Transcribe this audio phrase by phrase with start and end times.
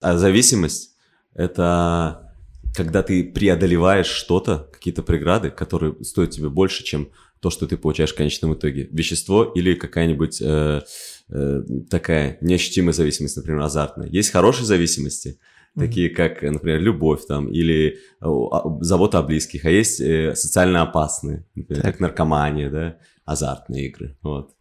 [0.00, 0.94] А зависимость–
[1.34, 2.30] это
[2.74, 8.12] когда ты преодолеваешь что-то, какие-то преграды, которые стоят тебе больше, чем то, что ты получаешь
[8.12, 8.88] в конечном итоге.
[8.92, 10.82] Вещество или какая-нибудь э,
[11.30, 14.08] э, такая неощутимая зависимость, например, азартная.
[14.08, 15.38] Есть хорошие зависимости,
[15.74, 15.80] mm-hmm.
[15.80, 18.26] такие как, например, любовь там или э,
[18.80, 21.92] забота о близких, а есть э, социально опасные, например, так.
[21.92, 24.16] как наркомания, да, азартные игры.
[24.22, 24.52] Вот.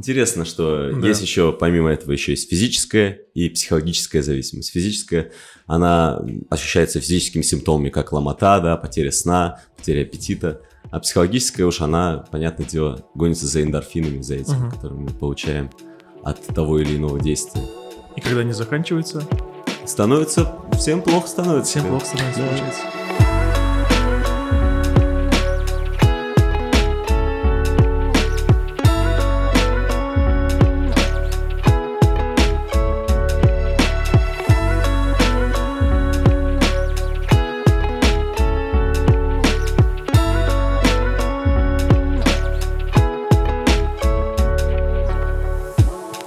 [0.00, 1.06] Интересно, что да.
[1.06, 4.70] есть еще, помимо этого, еще есть физическая и психологическая зависимость.
[4.70, 5.30] Физическая,
[5.66, 10.62] она ощущается физическими симптомами, как ломота, да, потеря сна, потеря аппетита.
[10.90, 14.74] А психологическая уж она, понятное дело, гонится за эндорфинами, за этим, угу.
[14.74, 15.70] которые мы получаем
[16.24, 17.62] от того или иного действия.
[18.16, 19.22] И когда они заканчиваются?
[19.84, 21.72] Становится, всем плохо становится.
[21.72, 22.48] Всем плохо становится, да.
[22.48, 22.99] получается.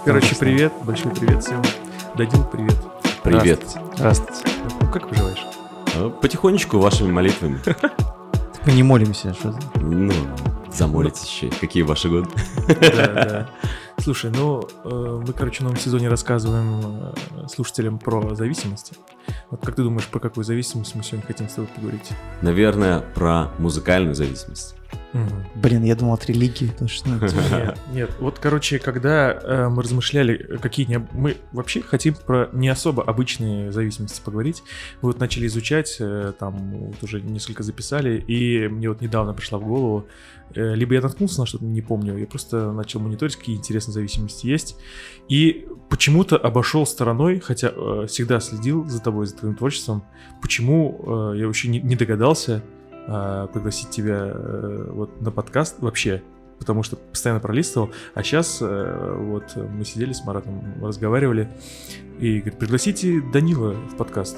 [0.05, 1.61] Короче, привет, большой привет всем.
[2.17, 2.75] Дадим привет.
[3.23, 3.63] Привет.
[3.95, 4.43] Здравствуйте.
[4.81, 5.45] Ну, как поживаешь?
[5.95, 7.59] А, потихонечку вашими молитвами.
[8.65, 10.11] Мы не молимся, что Ну,
[10.71, 11.49] замолитесь еще.
[11.57, 12.29] Какие ваши годы?
[12.67, 13.49] Да, да.
[13.97, 18.95] Слушай, ну, э, мы, короче, в новом сезоне рассказываем э, слушателям про зависимости.
[19.49, 22.09] Вот как ты думаешь, про какую зависимость мы сегодня хотим с тобой поговорить?
[22.41, 24.75] Наверное, про музыкальную зависимость.
[25.13, 25.61] Угу.
[25.61, 27.09] Блин, я думал от религии, потому что...
[27.09, 31.05] Ну, нет, нет, вот, короче, когда э, мы размышляли, какие не...
[31.11, 34.63] Мы вообще хотим про не особо обычные зависимости поговорить.
[35.01, 39.59] Мы вот начали изучать, э, там вот уже несколько записали, и мне вот недавно пришла
[39.59, 40.07] в голову,
[40.55, 44.47] э, либо я наткнулся на что-то, не помню, я просто начал мониторить, какие интересные зависимости
[44.47, 44.77] есть,
[45.29, 50.03] и почему-то обошел стороной, хотя э, всегда следил за тобой, за твоим творчеством,
[50.41, 52.63] почему э, я вообще не, не догадался,
[53.07, 56.21] э, пригласить тебя э, вот на подкаст вообще,
[56.59, 57.91] потому что постоянно пролистывал.
[58.13, 61.49] А сейчас э, вот мы сидели с Маратом, разговаривали,
[62.19, 64.37] и говорит, пригласите Данила в подкаст.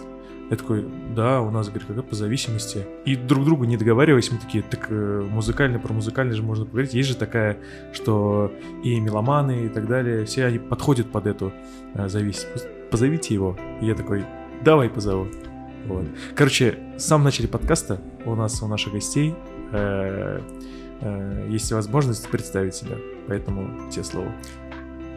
[0.49, 2.85] Я такой, да, у нас, говорит, какая по зависимости.
[3.03, 6.93] И друг другу не договариваясь, мы такие, так э, музыкально, про музыкально же можно поговорить.
[6.93, 7.57] Есть же такая,
[7.93, 8.51] что
[8.83, 11.51] и меломаны и так далее, все они подходят под эту
[11.95, 12.67] зависимость.
[12.91, 13.57] Позовите его.
[13.81, 14.23] И я такой,
[14.63, 15.27] давай позову.
[15.85, 16.05] Вот.
[16.35, 19.35] Короче, с самого начала подкаста у нас, у наших гостей
[19.71, 20.41] э,
[21.01, 22.95] э, есть возможность представить себя.
[23.27, 24.31] Поэтому тебе слово.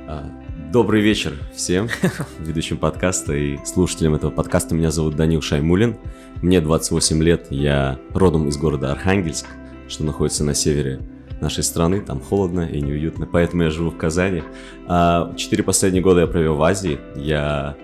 [0.07, 0.27] А,
[0.73, 1.89] добрый вечер всем
[2.39, 4.75] ведущим подкаста и слушателям этого подкаста.
[4.75, 5.97] Меня зовут Данил Шаймулин.
[6.43, 7.47] Мне 28 лет.
[7.51, 9.47] Я родом из города Архангельск,
[9.89, 11.01] что находится на севере
[11.41, 12.01] нашей страны.
[12.01, 14.43] Там холодно и неуютно, поэтому я живу в Казани.
[14.87, 16.99] А, четыре последние года я провел в Азии.
[17.17, 17.77] Я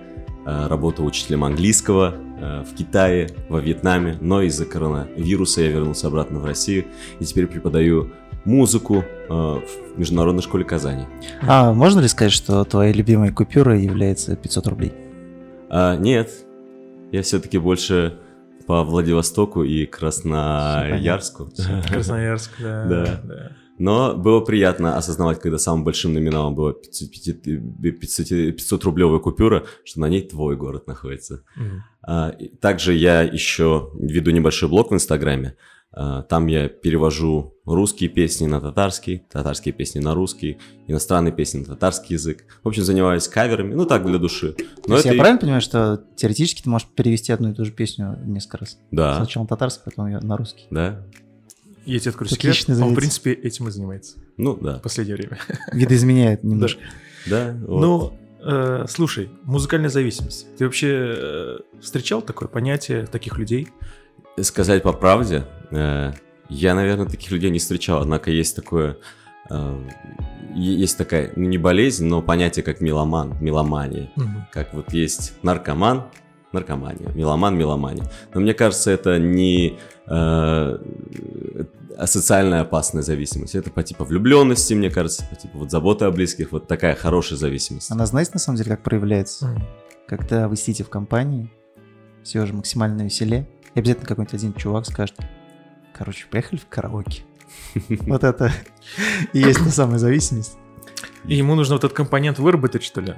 [0.45, 6.45] а, работал учителем английского, в Китае, во Вьетнаме, но из-за коронавируса я вернулся обратно в
[6.45, 6.85] Россию
[7.19, 8.11] и теперь преподаю
[8.45, 11.07] музыку э, в Международной школе Казани.
[11.41, 14.93] А можно ли сказать, что твоей любимой купюрой является 500 рублей?
[15.69, 16.31] А, нет,
[17.11, 18.17] я все-таки больше
[18.67, 21.49] по Владивостоку и Красноярску.
[21.87, 22.85] Красноярск, да.
[23.23, 23.51] да.
[23.77, 27.11] Но было приятно осознавать, когда самым большим номиналом была 500,
[27.99, 31.43] 500, 500 рублевая купюра, что на ней твой город находится.
[31.57, 32.57] Mm-hmm.
[32.57, 35.55] Также я еще веду небольшой блог в Инстаграме.
[35.97, 40.57] А, там я перевожу русские песни на татарский, татарские песни на русский,
[40.87, 42.43] иностранные песни на татарский язык.
[42.63, 44.55] В общем, занимаюсь каверами, ну так, для души.
[44.79, 45.17] Но То есть я и...
[45.17, 48.77] правильно понимаю, что теоретически ты можешь перевести одну и ту же песню несколько раз?
[48.91, 49.15] Да.
[49.15, 50.67] Сначала на татарский, потом на русский.
[50.69, 51.05] Да.
[51.85, 54.17] Я тебе открою секрет, он, в принципе, этим и занимается.
[54.37, 54.79] Ну, да.
[54.79, 55.37] В последнее время.
[55.71, 56.81] Видоизменяет немножко.
[57.27, 57.81] Да, да вот.
[57.81, 60.47] Ну, э, слушай, музыкальная зависимость.
[60.57, 63.69] Ты вообще э, встречал такое понятие таких людей?
[64.41, 66.11] Сказать по правде, э,
[66.49, 68.97] я, наверное, таких людей не встречал, однако есть такое...
[69.49, 69.79] Э,
[70.55, 74.09] есть такая, ну, не болезнь, но понятие как меломан, меломания.
[74.15, 74.47] Угу.
[74.53, 76.05] Как вот есть наркоман,
[76.53, 78.09] наркомания, меломан, меломания.
[78.33, 80.77] Но мне кажется, это не э,
[82.05, 83.55] социальная опасная зависимость.
[83.55, 87.37] Это по типу влюбленности, мне кажется, по типу вот заботы о близких, вот такая хорошая
[87.37, 87.91] зависимость.
[87.91, 89.45] Она знаете, на самом деле, как проявляется?
[89.45, 89.61] Mm.
[90.07, 91.49] Когда вы сидите в компании,
[92.23, 95.15] все же максимально на веселе, и обязательно какой-нибудь один чувак скажет,
[95.97, 97.23] короче, приехали в караоке.
[98.01, 98.51] Вот это
[99.33, 100.57] и есть та самая зависимость.
[101.27, 103.15] И ему нужно вот этот компонент выработать, что ли?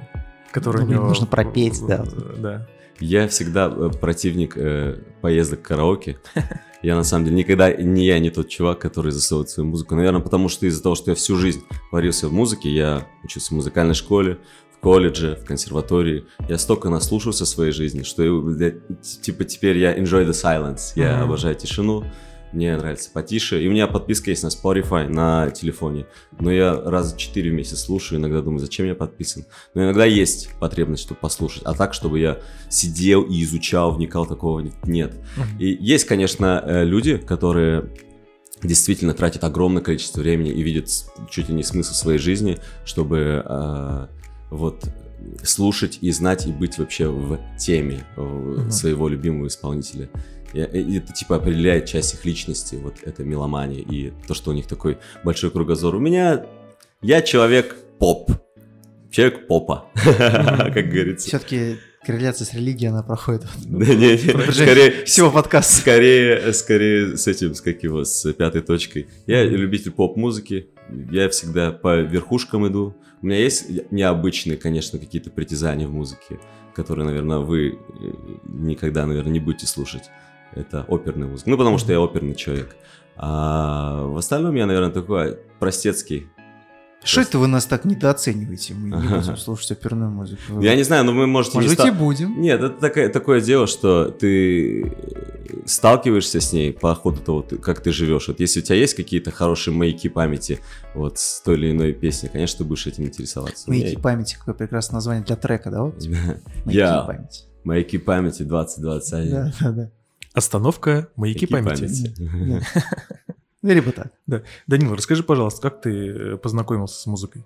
[0.50, 2.04] Который ну, нужно пропеть, да.
[2.38, 2.66] Да.
[3.00, 6.18] Я всегда э, противник э, поездок в караоке.
[6.82, 9.96] Я на самом деле никогда не я не тот чувак, который засовывает свою музыку.
[9.96, 13.56] Наверное, потому что из-за того, что я всю жизнь варился в музыке, я учился в
[13.56, 14.38] музыкальной школе,
[14.76, 16.24] в колледже, в консерватории.
[16.48, 18.22] Я столько наслушался в своей жизни, что
[19.22, 20.92] типа теперь я enjoy the silence.
[20.94, 21.22] Я mm-hmm.
[21.22, 22.04] обожаю тишину.
[22.52, 23.62] Мне нравится потише.
[23.62, 26.06] И у меня подписка есть на Spotify на телефоне.
[26.38, 28.20] Но я раз четыре в месяц слушаю.
[28.20, 29.44] Иногда думаю, зачем я подписан.
[29.74, 31.62] Но иногда есть потребность, чтобы послушать.
[31.64, 35.14] А так, чтобы я сидел и изучал, вникал, такого нет.
[35.58, 37.90] И есть, конечно, э, люди, которые
[38.62, 40.88] действительно тратят огромное количество времени и видят
[41.30, 44.06] чуть ли не смысл своей жизни, чтобы э,
[44.50, 44.84] вот
[45.42, 48.70] слушать и знать и быть вообще в теме mm-hmm.
[48.70, 50.08] своего любимого исполнителя.
[50.52, 54.54] И, и это типа определяет часть их личности, вот это меломания и то, что у
[54.54, 55.94] них такой большой кругозор.
[55.94, 56.46] У меня
[57.02, 58.30] я человек поп,
[59.10, 61.28] человек попа, как говорится.
[61.28, 63.46] Все-таки корреляция с религией, она проходит.
[63.66, 65.76] Да, не, не, скорее, всего подкаста.
[65.76, 69.08] Скорее, скорее с этим, с как его, с пятой точкой.
[69.26, 70.68] Я любитель поп-музыки,
[71.10, 72.96] я всегда по верхушкам иду.
[73.20, 76.38] У меня есть необычные, конечно, какие-то притязания в музыке,
[76.74, 77.76] которые, наверное, вы э,
[78.46, 80.04] никогда, наверное, не будете слушать.
[80.58, 81.48] Это оперная музыка.
[81.50, 82.76] Ну, потому что я оперный человек.
[83.16, 86.28] А в остальном я, наверное, такой простецкий
[87.04, 88.74] что это вы нас так недооцениваете?
[88.74, 90.60] Мы не будем слушать оперную музыку.
[90.60, 91.56] Я не знаю, но мы можете...
[91.56, 92.40] Может быть, и будем.
[92.40, 94.96] Нет, это такое, такое дело, что ты
[95.64, 98.28] сталкиваешься с ней по ходу того, как ты живешь.
[98.28, 100.58] Вот если у тебя есть какие-то хорошие маяки памяти
[100.94, 103.70] вот с той или иной песни, конечно, ты будешь этим интересоваться.
[103.70, 105.82] Маяки памяти, какое прекрасное название для трека, да?
[105.84, 105.94] Вот?
[106.64, 107.42] Маяки памяти.
[107.64, 109.30] Маяки памяти 2021.
[109.30, 109.90] Да, да, да.
[110.34, 112.14] Остановка маяки памяти.
[113.62, 114.12] Либо так.
[114.26, 114.42] Да.
[114.66, 117.44] Данил, расскажи, пожалуйста, как ты э, познакомился с музыкой?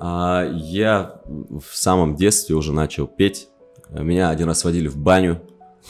[0.00, 3.48] А, я в самом детстве уже начал петь.
[3.90, 5.42] Меня один раз водили в баню,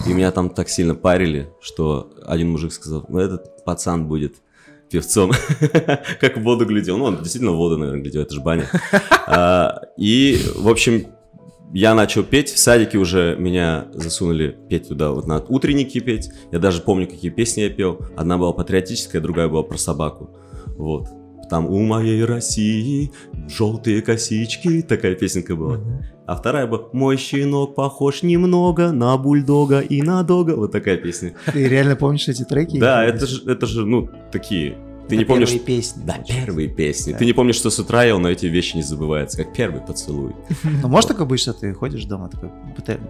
[0.05, 4.34] и меня там так сильно парили, что один мужик сказал, ну этот пацан будет
[4.90, 5.32] певцом,
[6.20, 6.99] как в воду глядел.
[6.99, 8.69] Ну, он действительно в воду, наверное, глядел, это же баня.
[9.25, 11.06] А, и, в общем,
[11.73, 16.31] я начал петь, в садике уже меня засунули петь туда, вот на утренники петь.
[16.51, 18.01] Я даже помню, какие песни я пел.
[18.17, 20.31] Одна была патриотическая, другая была про собаку.
[20.77, 21.09] Вот.
[21.49, 23.13] Там у моей России
[23.49, 25.81] желтые косички, такая песенка была.
[26.27, 30.57] А вторая была «Мой щенок похож немного на бульдога и на дога».
[30.57, 31.35] Вот такая песня.
[31.53, 32.79] Ты реально помнишь эти треки?
[32.79, 34.79] Да, это же, это же, ну, такие
[35.12, 35.50] ты не помнишь...
[35.50, 36.03] Первые песни.
[36.05, 37.12] Да, первые песни.
[37.12, 37.19] Да.
[37.19, 40.35] Ты не помнишь, что с утра ел, но эти вещи не забываются, как первый поцелуй.
[40.82, 42.50] Ну, может такое быть, что ты ходишь дома, такой,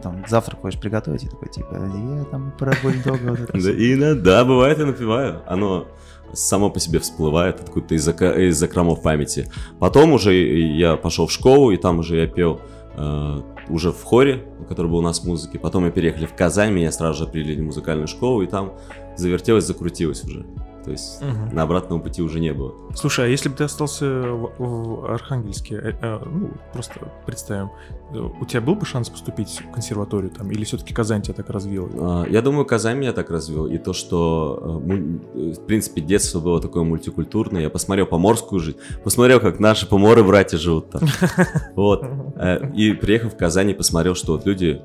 [0.02, 3.38] там, завтрак хочешь приготовить, и такой, типа, я там про бульдога.
[3.52, 5.42] Да, иногда, бывает, я напиваю.
[5.46, 5.86] Оно
[6.32, 9.48] само по себе всплывает откуда-то из-за из закромов памяти.
[9.78, 12.60] Потом уже я пошел в школу, и там уже я пел
[12.96, 15.58] э, уже в хоре, который был у нас в музыке.
[15.58, 18.72] Потом мы переехали в Казань, меня сразу же определили в музыкальную школу, и там
[19.16, 20.46] завертелось, закрутилось уже.
[20.84, 21.54] То есть угу.
[21.54, 22.74] на обратном пути уже не было.
[22.94, 27.70] Слушай, а если бы ты остался в, в Архангельске, э, э, ну, просто представим,
[28.12, 31.88] у тебя был бы шанс поступить в консерваторию там, или все-таки Казань тебя так развила?
[31.94, 33.66] А, я думаю, Казань меня так развил.
[33.66, 34.92] И то, что, э,
[35.34, 37.62] э, в принципе, детство было такое мультикультурное.
[37.62, 41.02] Я посмотрел поморскую жизнь, посмотрел, как наши поморы-братья живут там.
[41.76, 42.04] Вот.
[42.36, 44.82] Э, и приехав в Казань, посмотрел, что вот люди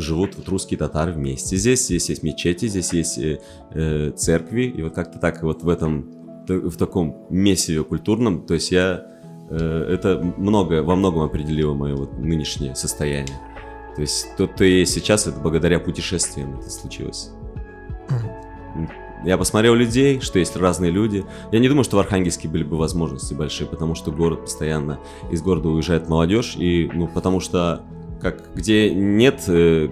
[0.00, 1.84] живут, вот русские татары вместе здесь.
[1.84, 3.20] Здесь есть мечети, здесь есть
[4.16, 4.62] церкви.
[4.62, 9.18] И вот как-то так вот в этом, в таком месиве культурном, то есть я
[9.50, 13.38] Э, это много, во многом определило мое вот нынешнее состояние.
[13.94, 17.30] То есть то, кто я сейчас, это благодаря путешествиям это случилось.
[19.24, 21.24] Я посмотрел людей, что есть разные люди.
[21.50, 25.00] Я не думаю, что в Архангельске были бы возможности большие, потому что город постоянно
[25.32, 27.82] из города уезжает молодежь, и ну потому что
[28.20, 29.88] как где нет э,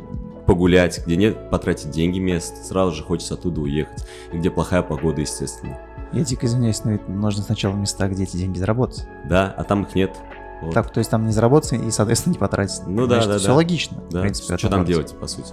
[0.46, 5.20] погулять, где нет потратить деньги мест, сразу же хочется оттуда уехать, и где плохая погода,
[5.20, 5.78] естественно.
[6.12, 9.04] Я дико извиняюсь, но ведь нужно сначала места, где эти деньги заработать.
[9.28, 10.16] Да, а там их нет.
[10.62, 10.72] Вот.
[10.72, 12.86] Так, то есть там не заработать и, соответственно, не потратить.
[12.86, 13.54] Ну да, да, все да.
[13.54, 14.20] логично, да.
[14.20, 14.56] в принципе.
[14.56, 15.52] Что там делать, по сути.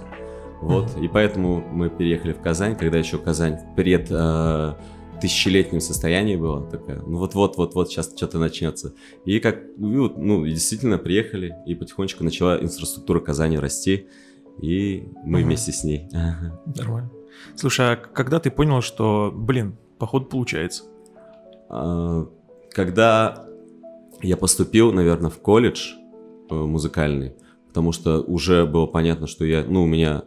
[0.60, 1.04] Вот, mm-hmm.
[1.04, 4.74] и поэтому мы переехали в Казань, когда еще Казань пред э,
[5.24, 8.92] тысячелетнем состоянии была такая, ну вот-вот-вот-вот сейчас что-то начнется.
[9.24, 14.06] И как, ну, действительно приехали, и потихонечку начала инфраструктура Казани расти,
[14.60, 15.44] и мы mm-hmm.
[15.44, 16.10] вместе с ней.
[16.66, 17.10] Нормально.
[17.56, 20.84] Слушай, а когда ты понял, что, блин, походу получается.
[21.70, 22.28] А,
[22.70, 23.46] когда
[24.20, 25.94] я поступил, наверное, в колледж
[26.50, 27.32] э, музыкальный,
[27.68, 30.24] потому что уже было понятно, что я, ну, у меня,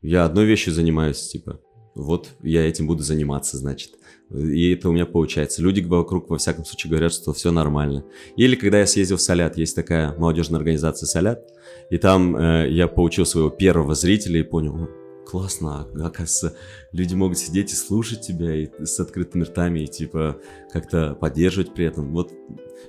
[0.00, 1.60] я одной вещью занимаюсь, типа,
[1.94, 3.99] вот я этим буду заниматься, значит.
[4.32, 5.60] И это у меня получается.
[5.62, 8.04] Люди вокруг, во всяком случае, говорят, что все нормально.
[8.36, 11.48] Или когда я съездил в Солят, есть такая молодежная организация Солят,
[11.90, 14.88] и там э, я получил своего первого зрителя и понял,
[15.26, 16.56] классно, оказывается,
[16.92, 20.38] люди могут сидеть и слушать тебя и с открытыми ртами, и типа
[20.72, 22.12] как-то поддерживать при этом.
[22.12, 22.32] Вот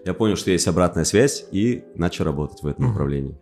[0.05, 3.37] я понял, что есть обратная связь, и начал работать в этом направлении.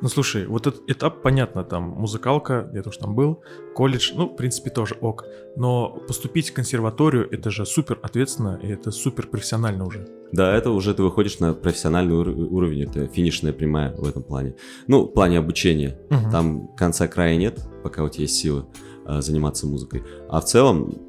[0.00, 3.42] Ну, слушай, вот этот этап, понятно, там, музыкалка, я тоже там был,
[3.74, 5.24] колледж, ну, в принципе, тоже ок.
[5.56, 10.06] Но поступить в консерваторию, это же супер ответственно, и это супер профессионально уже.
[10.30, 14.54] Да, это уже ты выходишь на профессиональный ур- уровень, это финишная прямая в этом плане.
[14.86, 15.98] Ну, в плане обучения.
[16.10, 16.30] Мгм.
[16.30, 18.66] Там конца края нет, пока у тебя есть силы
[19.06, 20.04] э, заниматься музыкой.
[20.28, 21.08] А в целом,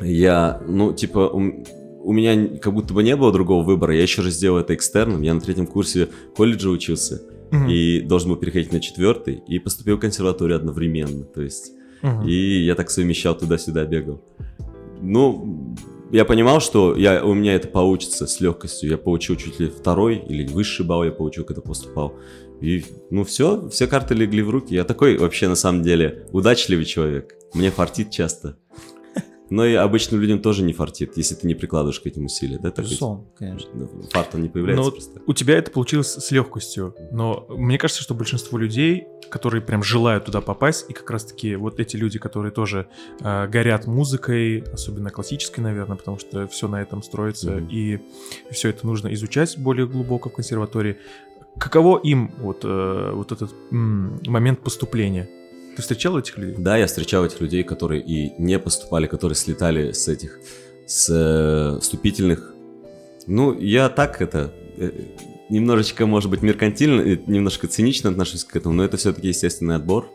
[0.00, 1.30] я, ну, типа,
[2.08, 3.94] у меня как будто бы не было другого выбора.
[3.94, 5.22] Я еще раз сделал это экстерном.
[5.22, 7.20] Я на третьем курсе колледжа учился.
[7.50, 7.68] Мгм.
[7.68, 9.42] И должен был переходить на четвертый.
[9.48, 11.24] И поступил в консерваторию одновременно.
[11.24, 12.26] То есть Мгм.
[12.26, 14.22] и я так совмещал туда-сюда, бегал.
[15.00, 15.76] Ну,
[16.10, 18.90] я понимал, что я, у меня это получится с легкостью.
[18.90, 22.14] Я получил чуть ли второй или высший балл я получил, когда поступал.
[22.60, 24.74] И, ну, все, все карты легли в руки.
[24.74, 27.34] Я такой вообще, на самом деле, удачливый человек.
[27.54, 28.56] Мне фартит часто.
[29.50, 32.58] Но и обычным людям тоже не фартит, если ты не прикладываешь к этим усилия.
[32.58, 32.90] Да, так ведь?
[32.90, 33.70] Безусловно, конечно.
[33.74, 35.20] Ну, Фарт он не появляется Ну, просто.
[35.26, 40.26] У тебя это получилось с легкостью, но мне кажется, что большинство людей, которые прям желают
[40.26, 42.88] туда попасть, и как раз-таки вот эти люди, которые тоже
[43.20, 47.68] э, горят музыкой, особенно классической, наверное, потому что все на этом строится, Мгм.
[47.70, 47.98] и
[48.50, 50.98] все это нужно изучать более глубоко в консерватории.
[51.58, 55.28] Каково им вот, э, вот этот м, момент поступления?
[55.78, 56.56] Ты встречал этих людей?
[56.58, 60.40] Да, я встречал этих людей, которые и не поступали, которые слетали с этих,
[60.88, 62.52] с э, вступительных.
[63.28, 64.90] Ну, я так это, э,
[65.48, 70.10] немножечко, может быть, меркантильно, э, немножко цинично отношусь к этому, но это все-таки естественный отбор.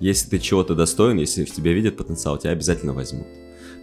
[0.00, 3.26] Если ты чего-то достоин, если в тебя видят потенциал, тебя обязательно возьмут.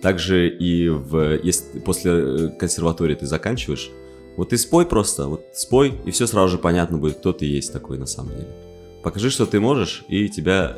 [0.01, 3.91] Также и в, если после э, консерватории ты заканчиваешь,
[4.37, 7.71] вот ты спой просто, вот спой, и все сразу же понятно будет, кто ты есть
[7.71, 8.70] такой на самом деле.
[9.03, 10.77] Покажи, что ты можешь, и тебя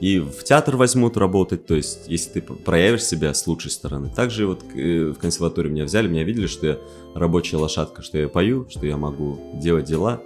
[0.00, 4.10] и в театр возьмут работать, то есть если ты проявишь себя с лучшей стороны.
[4.14, 6.78] Также вот э, в консерваторию меня взяли, меня видели, что я
[7.14, 10.20] рабочая лошадка, что я пою, что я могу делать дела.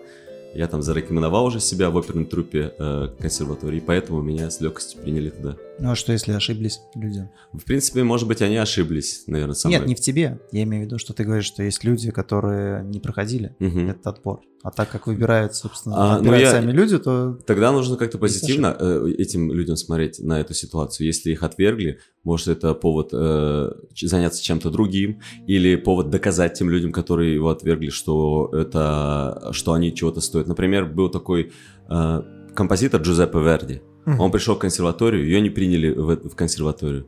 [0.55, 5.31] Я там зарекомендовал уже себя в оперной труппе э, консерватории, поэтому меня с легкостью приняли
[5.31, 5.57] туда.
[5.81, 7.29] Ну а что, если ошиблись люди?
[7.53, 9.79] В принципе, может быть, они ошиблись, наверное, со мной.
[9.81, 10.41] Нет, не в тебе.
[10.51, 13.91] Я имею в виду, что ты говоришь, что есть люди, которые не проходили Мгм.
[13.91, 14.41] этот отбор.
[14.65, 18.77] А так как выбирают, собственно, А, ну, я- сами люди, то Тогда нужно как-то позитивно
[18.79, 21.07] э, этим людям смотреть на эту ситуацию.
[21.07, 23.71] Если их отвергли, может это повод э,
[24.03, 29.95] заняться чем-то другим, или повод доказать тем людям, которые его отвергли, что это, что они
[29.95, 30.49] чего-то стоят.
[30.49, 31.53] Например, был такой
[31.89, 33.81] э, композитор Джузеппе Верди.
[34.09, 34.21] Мгм.
[34.21, 37.07] Он пришел в консерваторию, ее не приняли в, в консерваторию.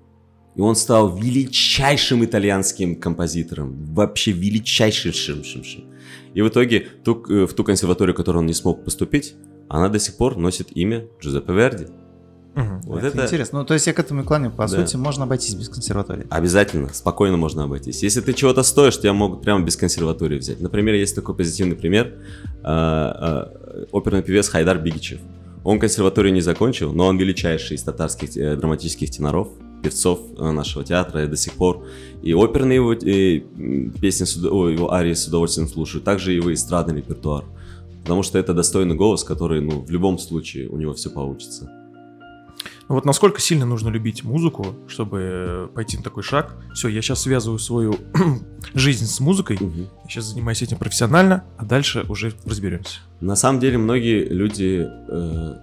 [0.54, 3.94] И он стал величайшим итальянским композитором.
[3.94, 5.12] Вообще величайшим.
[6.34, 9.34] И в итоге ту- э, в ту консерваторию, в которую он не смог поступить,
[9.68, 11.86] она до сих пор носит имя Джузеппе Верди.
[12.54, 12.80] Мгм.
[12.82, 13.60] Вот это, это, интересно.
[13.60, 14.50] Ну, то есть я к этому и клоню.
[14.50, 14.68] По Да.
[14.68, 16.26] сути, можно обойтись без консерватории.
[16.28, 18.02] обязательно, спокойно можно обойтись.
[18.02, 20.60] Если ты чего-то стоишь, тебя могут прямо без консерватории взять.
[20.60, 22.12] Например, есть такой позитивный пример.
[22.62, 25.20] А, а, Оперный певец Хайдар Бигичев.
[25.64, 29.48] Он консерваторию не закончил, но он величайший из татарских э, драматических теноров,
[29.82, 31.86] певцов э, нашего театра и до сих пор.
[32.22, 36.52] И оперные его э, м, песни, с ой, его арии с удовольствием слушаю, также его
[36.52, 37.44] эстрадный репертуар.
[38.02, 41.70] Потому что это достойный голос, который, ну, в любом случае у него все получится.
[42.88, 46.56] Ну Вот насколько сильно нужно любить музыку, чтобы пойти на такой шаг.
[46.74, 47.96] Все, я сейчас связываю свою
[48.74, 53.00] жизнь с музыкой, я сейчас занимаюсь этим профессионально, а дальше уже разберемся.
[53.20, 55.54] На самом деле многие люди э,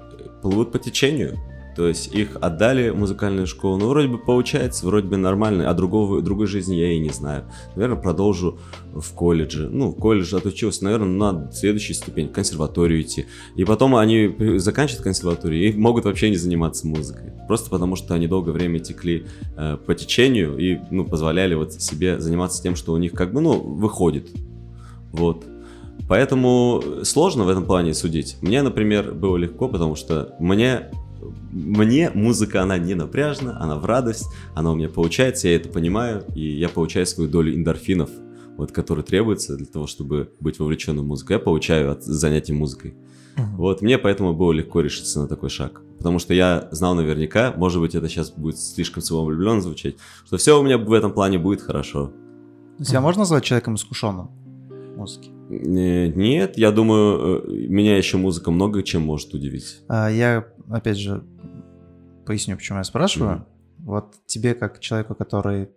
[0.42, 1.38] плывут по течению.
[1.78, 3.78] То есть их отдали в музыкальную школу.
[3.78, 7.46] Ну, вроде бы получается, вроде бы нормально, а другого, другой жизни я и не знаю.
[7.76, 8.58] Наверное, продолжу
[8.96, 9.70] в колледже.
[9.70, 13.28] Ну, в колледже отучился, наверное, на следующую ступень, в консерваторию идти.
[13.56, 17.32] И потом они заканчивают консерваторию и могут вообще не заниматься музыкой.
[17.48, 22.20] Просто потому, что они долгое время текли э, по течению и, ну, позволяли вот себе
[22.20, 24.32] заниматься тем, что у них как бы, ну, выходит.
[25.12, 25.46] Вот.
[26.10, 28.38] Поэтому сложно в этом плане судить.
[28.42, 30.90] Мне, например, было легко, потому что мне,
[31.52, 36.24] мне музыка, она не напряжна, она в радость, она у меня получается, я это понимаю,
[36.36, 38.10] и я получаю свою долю эндорфинов,
[38.58, 41.34] вот, которые требуются для того, чтобы быть вовлеченным в музыку.
[41.34, 42.96] Я получаю от занятий музыкой.
[43.36, 43.56] Мгм.
[43.58, 45.82] Вот, мне поэтому было легко решиться на такой шаг.
[46.00, 50.60] Потому что я знал наверняка, может быть, это сейчас будет слишком самовлюбленно звучать, что все
[50.60, 52.12] у меня в этом плане будет хорошо.
[52.82, 53.04] Себя Мгм.
[53.04, 54.30] можно назвать человеком искушенным
[54.96, 55.30] в музыке?
[55.50, 59.82] Э, Нет, я думаю, э, меня еще музыка много чем может удивить.
[59.88, 61.24] А, Я, опять же,
[62.26, 63.36] поясню, почему я спрашиваю.
[63.38, 63.46] Мгм.
[63.80, 65.70] Вот тебе, как человеку, который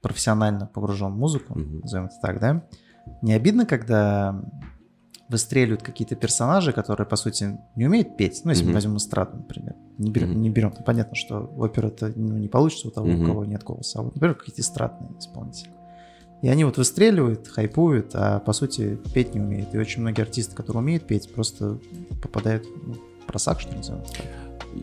[0.00, 1.80] профессионально погружен в музыку, Мгм.
[1.80, 2.64] назовем это так, да,
[3.22, 4.40] не обидно, когда
[5.28, 8.74] выстреливают какие-то персонажи, которые, по сути, не умеют петь, ну, если мы Мгм.
[8.74, 9.74] возьмем эстраду, например.
[9.98, 10.40] не берем, Мгм.
[10.42, 10.72] не берем.
[10.78, 13.22] Ну, Понятно, что в оперу это ну, не получится у того, Мгм.
[13.22, 13.98] у кого нет голоса.
[13.98, 15.70] А вот, например, какие-то эстрадные исполнители.
[16.40, 19.74] И они вот выстреливают, хайпуют, а по сути петь не умеют.
[19.74, 21.78] И очень многие артисты, которые умеют петь, просто
[22.22, 22.94] попадают ну,
[23.28, 24.14] просак, что называется.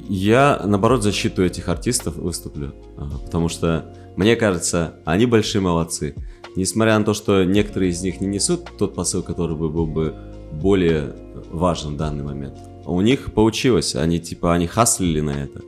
[0.07, 6.15] Я, наоборот, защиту этих артистов выступлю, ага, потому что, мне кажется, они большие молодцы.
[6.55, 10.15] Несмотря на то, что некоторые из них не несут тот посыл, который бы был бы
[10.53, 11.13] более
[11.51, 12.57] важен в данный момент.
[12.85, 15.61] У них получилось, они типа, они хаслили на это,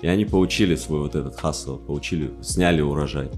[0.00, 3.30] и они получили свой вот этот хасл, получили, сняли урожай,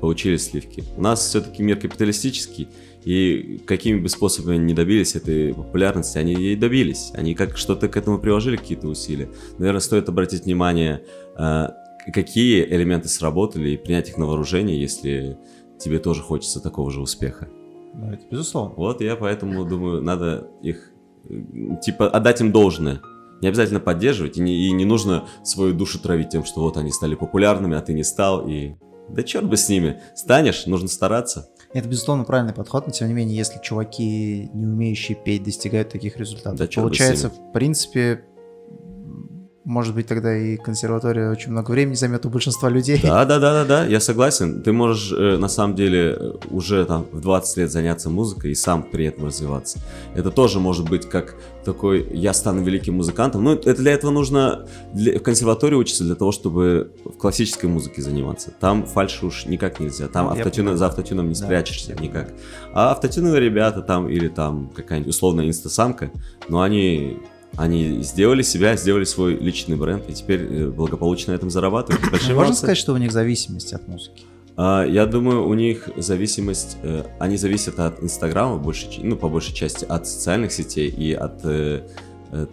[0.00, 0.84] получили сливки.
[0.96, 2.68] У нас все-таки мир капиталистический,
[3.06, 7.12] и какими бы способами они не добились этой популярности, они ей добились.
[7.14, 9.28] Они как что-то к этому приложили, какие-то усилия.
[9.58, 11.04] Наверное, стоит обратить внимание,
[11.38, 11.68] э,
[12.12, 15.38] какие элементы сработали, и принять их на вооружение, если
[15.78, 17.48] тебе тоже хочется такого же успеха.
[17.94, 18.74] Ну, это безусловно.
[18.74, 20.90] Вот я поэтому думаю, надо их,
[21.28, 21.42] э,
[21.80, 23.02] типа, отдать им должное.
[23.40, 26.90] Не обязательно поддерживать, и не, и не нужно свою душу травить тем, что вот они
[26.90, 28.74] стали популярными, а ты не стал, и...
[29.08, 30.00] Да черт бы с ними.
[30.16, 31.48] Станешь, нужно стараться.
[31.72, 36.16] Это, безусловно, правильный подход, но тем не менее, если чуваки, не умеющие петь, достигают таких
[36.16, 38.24] результатов, Да получается, в принципе,
[39.66, 43.00] может быть, тогда и консерватория очень много времени займет у большинства людей.
[43.02, 44.62] Да, да, да, да, да, я согласен.
[44.62, 48.54] Ты можешь э, на самом деле э, уже там в 20 лет заняться музыкой и
[48.54, 49.80] сам при этом развиваться.
[50.14, 53.42] Это тоже может быть как такой, я стану великим музыкантом.
[53.42, 58.02] Ну, это для этого нужно для, в консерватории учиться для того, чтобы в классической музыке
[58.02, 58.52] заниматься.
[58.60, 60.06] Там фальши уж никак нельзя.
[60.06, 62.32] Там автотюна, за автотюном не Да, спрячешься никак.
[62.72, 66.12] А автотюновые ребята там или там какая-нибудь условная инстасамка,
[66.48, 67.18] но они
[67.56, 72.02] они сделали себя, сделали свой личный бренд, и теперь э, благополучно на этом зарабатывают.
[72.10, 72.58] Большие Можно молодцы.
[72.58, 74.24] сказать, что у них зависимость от музыки?
[74.58, 79.54] А, Я думаю, у них зависимость, э, они зависят от Инстаграма, больше, ну, по большей
[79.54, 81.82] части, от социальных сетей и от э,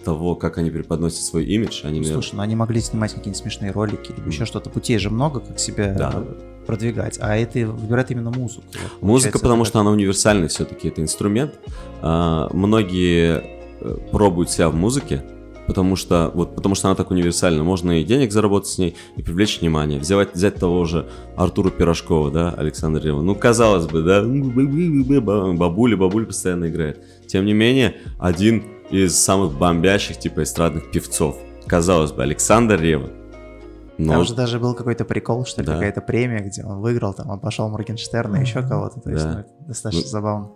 [0.05, 1.81] того, как они преподносят свой имидж.
[1.83, 4.69] Они, наверное, Слушай, ну они могли снимать какие-нибудь смешные ролики или еще что-то.
[4.69, 6.23] Путей же много, как себя Да.
[6.67, 7.17] продвигать.
[7.19, 8.63] А это выбирает именно музыку.
[9.01, 11.55] Вот, Музыка, потому что она универсальный все-таки, это инструмент.
[12.01, 13.43] А, Многие
[14.11, 15.23] пробуют себя в музыке,
[15.67, 17.63] потому что, вот, потому что она так универсальна.
[17.63, 19.99] Можно и денег заработать с ней, и привлечь внимание.
[19.99, 23.21] Взять, взять того же Артура Пирожкова, да, Александра Рева.
[23.21, 24.21] Ну, казалось бы, да,
[25.53, 27.03] бабуля, бабуля постоянно играет.
[27.27, 31.37] Тем не менее, один из самых бомбящих, типа, эстрадных певцов.
[31.67, 33.09] Казалось бы, Александр Рева.
[33.97, 35.73] Но Там же даже был какой-то прикол, что ли, Да.
[35.75, 38.99] какая-то премия, где он выиграл, там обошел Моргенштерна и еще кого-то.
[38.99, 39.45] То есть, Да.
[39.59, 40.49] ну, достаточно Ну, забавно.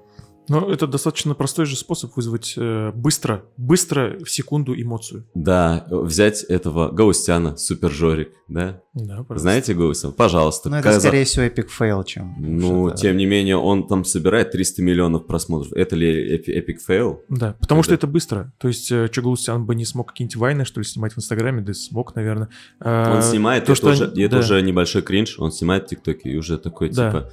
[0.50, 5.26] Но это достаточно простой же способ вызвать э, быстро, быстро в секунду эмоцию.
[5.34, 9.40] да, взять этого Галустяна, Супер Жорик, да, Да, пожалуйста.
[9.40, 10.12] Знаете Гоуса?
[10.12, 10.70] Пожалуйста.
[10.70, 12.36] Но Ну, это, Каза- скорее всего, epic fail, чем...
[12.40, 15.74] Ну, что-то- тем не менее, он там собирает 300 миллионов просмотров.
[15.74, 17.22] Это ли epi- epic fail?
[17.30, 17.96] Да, потому что Да.
[17.96, 18.54] это быстро.
[18.58, 21.62] То есть э, что Галустян бы не смог какие-нибудь вайны, что ли, снимать в Инстаграме,
[21.62, 22.50] да смог, наверное.
[22.80, 24.40] Он снимает, то, это, что уже, это да.
[24.40, 27.12] уже небольшой кринж, он снимает в ТикТоке и уже такой, Да.
[27.12, 27.32] типа,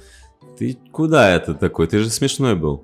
[0.59, 1.87] ты куда это такой?
[1.87, 2.83] Ты же смешной был.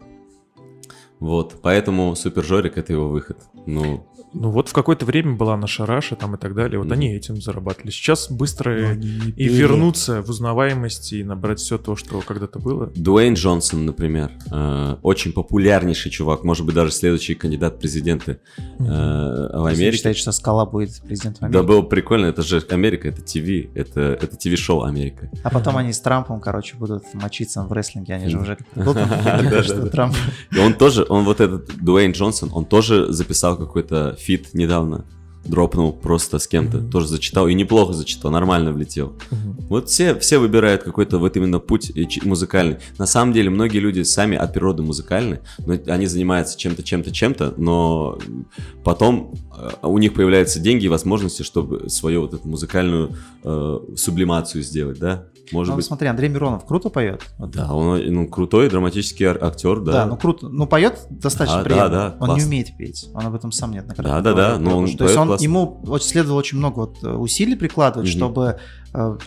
[1.22, 3.38] Вот, поэтому Супер Жорик это его выход.
[3.68, 4.04] Ну,
[4.34, 6.78] Ну вот в какое-то время была наша Раша там и так далее.
[6.80, 6.94] Вот Мгм.
[6.94, 7.92] они этим зарабатывали.
[7.92, 8.92] Сейчас быстро Но
[9.36, 12.92] и- вернуться в узнаваемость и набрать все то, что когда-то было.
[12.96, 18.40] Дуэйн Джонсон, например, э, очень популярнейший чувак, может быть, даже следующий кандидат в президенты
[18.80, 19.98] э, в Америке.
[19.98, 21.68] считаете, что Скала будет президентом Да Америки.
[21.68, 25.30] было прикольно, это же Америка, это ТВ, это, это ТВ-шоу Америка.
[25.44, 28.14] А потом они с Трампом, короче, будут мочиться в рестлинге.
[28.16, 29.88] Они же уже Да, да, да.
[29.90, 30.16] Трамп...
[30.56, 35.06] И он тоже, он вот этот Дуэйн Джонсон, он тоже записал какой-то feat недавно.
[35.44, 36.92] Дропнул просто с кем-то, Мгм.
[36.92, 39.14] тоже зачитал, и неплохо зачитал, нормально влетел.
[39.32, 39.58] Мгм.
[39.70, 41.92] Вот все, все выбирают какой-то вот именно путь
[42.24, 42.78] музыкальный.
[43.00, 47.54] На самом деле, многие люди сами от природы музыкальны, но они занимаются чем-то, чем-то, чем-то,
[47.58, 48.20] но
[48.84, 53.12] потом э, у них появляются деньги и возможности, чтобы свою вот эту музыкальную
[53.44, 55.26] э, сублимацию сделать, да?
[55.52, 55.86] Может Ну, быть.
[55.86, 57.24] смотри, Андрей Миронов круто поет.
[57.38, 59.92] Да, он ну, крутой драматический актер, да.
[59.92, 60.48] Да, ну круто.
[60.48, 61.90] Ну, поет достаточно Да, приятно.
[61.90, 62.48] да, да, он не классно.
[62.48, 63.10] умеет петь.
[63.14, 65.44] Он об этом сам неоднократно Да, да, да, но он поет он, классно.
[65.44, 68.18] ему следовало очень много вот э, усилий прикладывать, Мгм.
[68.18, 68.60] чтобы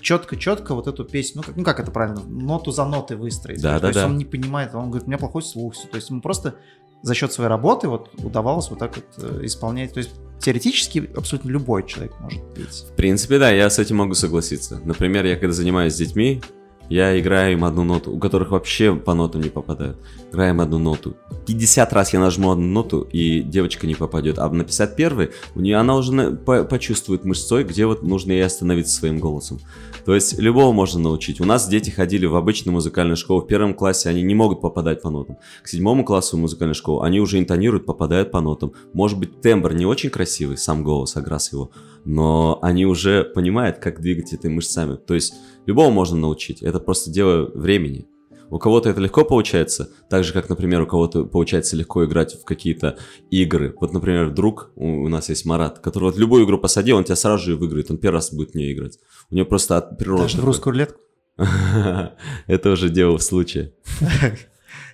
[0.01, 3.63] четко-четко вот эту песню, ну как, ну как это правильно, ноту за нотой выстроить.
[3.63, 4.07] Да, То да, есть да.
[4.07, 5.75] он не понимает, он говорит, у меня плохой слух.
[5.91, 6.55] То есть ему просто
[7.03, 9.93] за счет своей работы вот удавалось вот так вот э, исполнять.
[9.93, 12.85] То есть теоретически абсолютно любой человек может петь.
[12.93, 14.81] В принципе, да, я с этим могу согласиться.
[14.85, 16.43] Например, я когда занимаюсь с детьми,
[16.91, 19.97] Я играю им одну ноту, у которых вообще по нотам не попадают.
[20.35, 21.15] Играем одну ноту.
[21.47, 24.41] 50 раз я нажму одну ноту, и девочка не попадет.
[24.41, 28.45] А на 51 у нее она уже на- по- почувствует мышцой, где вот нужно ей
[28.45, 29.61] остановиться своим голосом.
[30.05, 31.41] То есть любого можно научить.
[31.41, 33.43] У нас дети ходили в обычную музыкальную школу.
[33.43, 35.37] В первом классе они не могут попадать по нотам.
[35.63, 38.73] К седьмому классу музыкальной школы они уже интонируют, попадают по нотам.
[38.93, 41.71] Может быть, тембр не очень красивый, сам голос, окрас его,
[42.05, 44.97] но они уже понимают, как двигать этой мышцами.
[44.97, 45.33] То есть
[45.67, 46.61] любого можно научить.
[46.61, 48.07] Это просто дело времени.
[48.51, 52.45] У кого-то это легко получается, так же, как, например, у кого-то получается легко играть в
[52.45, 52.97] какие-то
[53.31, 53.75] игры.
[53.81, 57.17] Вот, например, друг, у, у нас есть Марат, который вот любую игру посади, он тебя
[57.17, 58.99] сразу же выиграет, он первый раз будет в нее играть.
[59.31, 61.01] У него просто от природы Даже в русскую рулетку.
[62.47, 63.73] Это уже дело в случае.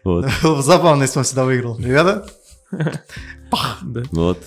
[0.02, 0.24] Вот,
[0.60, 1.78] Забавно, если он всегда выиграл.
[1.78, 2.26] Ребята,
[3.82, 4.02] Да.
[4.12, 4.38] вот.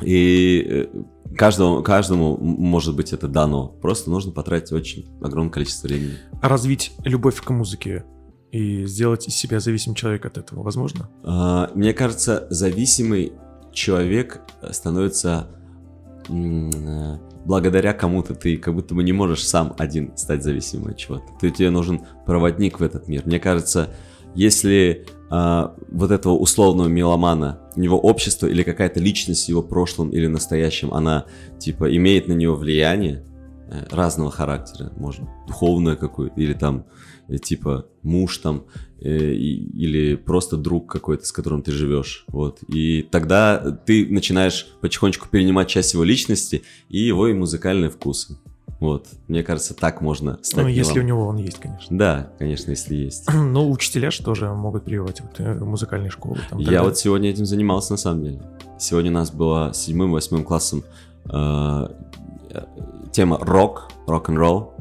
[0.00, 0.86] И э,
[1.34, 3.68] каждому, каждому, может быть, это дано.
[3.68, 6.18] Просто нужно потратить очень огромное количество времени.
[6.40, 8.04] А развить любовь к музыке
[8.52, 11.08] и сделать из себя зависимым человека от этого возможно?
[11.24, 13.32] А, Мне кажется, зависимый
[13.72, 15.48] человек становится
[16.28, 18.34] э, благодаря кому-то.
[18.34, 21.24] Ты как будто бы не можешь сам один стать зависимым от чего-то.
[21.40, 23.22] Ты, тебе нужен проводник в этот мир.
[23.26, 23.90] Мне кажется,
[24.34, 30.10] если а, вот этого условного меломана, у него общество или какая-то личность в его прошлом
[30.10, 31.26] или настоящем, она
[31.58, 33.24] типа имеет на него влияние
[33.68, 36.86] э, разного характера, может духовное какое-то, или там
[37.28, 38.66] э, типа муж там,
[39.00, 42.60] э, или просто друг какой-то, с которым ты живешь, вот.
[42.68, 48.38] И тогда ты начинаешь потихонечку перенимать часть его личности и его и музыкальные вкусы.
[48.78, 51.96] Вот, мне кажется, так можно стать Ну, если у мелом- него он есть, конечно.
[51.96, 53.26] Да, конечно, если есть.
[53.34, 56.38] Но учителя же тоже могут прививать вот, э, музыкальные школы.
[56.50, 58.42] Там, Я вот сегодня этим занимался на самом деле.
[58.78, 60.84] Сегодня у нас была седьмым-восьмым классом
[61.24, 61.88] э,
[62.50, 62.62] э,
[63.12, 64.74] тема рок, рок-н-ролл.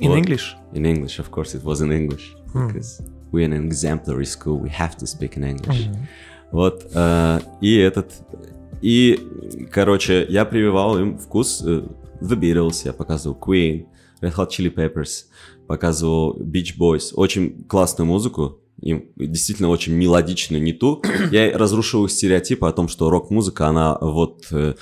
[0.00, 0.18] In Вот.
[0.18, 0.54] English?
[0.72, 2.34] In English, of course, it was in English.
[2.54, 2.68] М.
[2.68, 5.86] Because we're an exemplary school, we have to speak in English.
[5.88, 6.06] Мгм.
[6.50, 8.10] Вот, э, и этот...
[8.80, 9.18] И,
[9.70, 11.82] короче, я прививал им вкус э,
[12.24, 13.86] The Beatles, я показывал Queen,
[14.22, 15.26] Red Hot Chili Peppers,
[15.66, 17.12] показывал Beach Boys.
[17.14, 21.02] Очень классную музыку, им действительно очень мелодичную, не ту.
[21.30, 24.74] Я разрушил стереотипы о том, что рок-музыка, она вот э,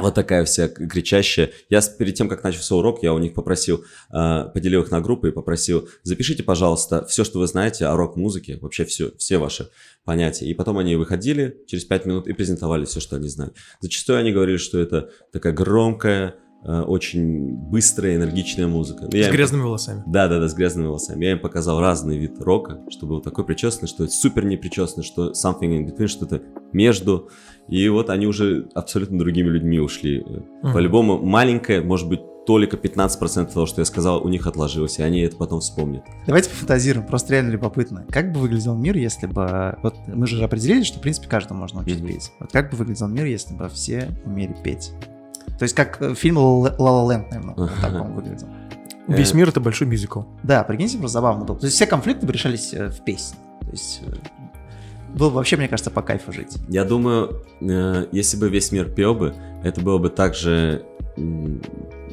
[0.00, 1.52] вот такая вся кричащая.
[1.68, 5.28] Я перед тем, как начался урок, я у них попросил, э, поделил их на группы
[5.28, 9.70] и попросил, запишите, пожалуйста, все, что вы знаете о рок-музыке, вообще все, все ваши
[10.04, 10.46] понятия.
[10.46, 13.56] И потом они выходили через пять минут и презентовали все, что они знают.
[13.80, 19.08] Зачастую они говорили, что это такая громкая, очень быстрая, энергичная музыка.
[19.10, 20.02] Ну, я С им грязными волосами.
[20.06, 21.24] да, да, да, с грязными волосами.
[21.24, 25.78] Я им показал разный вид рока, что был такой причесанный, что супер непричесанный, что something
[25.78, 26.42] in between, что-то
[26.72, 27.30] между.
[27.68, 30.20] И вот они уже абсолютно другими людьми ушли.
[30.62, 30.72] Мгм.
[30.72, 35.20] По-любому маленькое, может быть, только 15% того, что я сказал, у них отложилось, и они
[35.20, 36.02] это потом вспомнят.
[36.26, 38.04] Давайте пофантазируем, просто реально любопытно.
[38.08, 39.76] Как бы выглядел мир, если бы...
[39.82, 42.08] Вот мы же определили, что, в принципе, каждому можно учить Мгм.
[42.08, 42.32] петь.
[42.40, 44.90] Вот как бы выглядел мир, если бы все умели петь?
[45.60, 48.48] То есть как э, фильм «Ла Ла Ленд», наверное, вот так он выглядел.
[49.06, 49.36] Весь Э.
[49.36, 50.22] мир это большой мюзикл.
[50.42, 51.58] Да, прикиньте, просто забавно было.
[51.58, 53.38] То есть все конфликты решались э, в песне.
[53.60, 54.00] То есть
[55.14, 56.56] было бы вообще, мне кажется, по кайфу жить.
[56.68, 60.86] Я думаю, если бы весь мир пел бы, это было бы так же,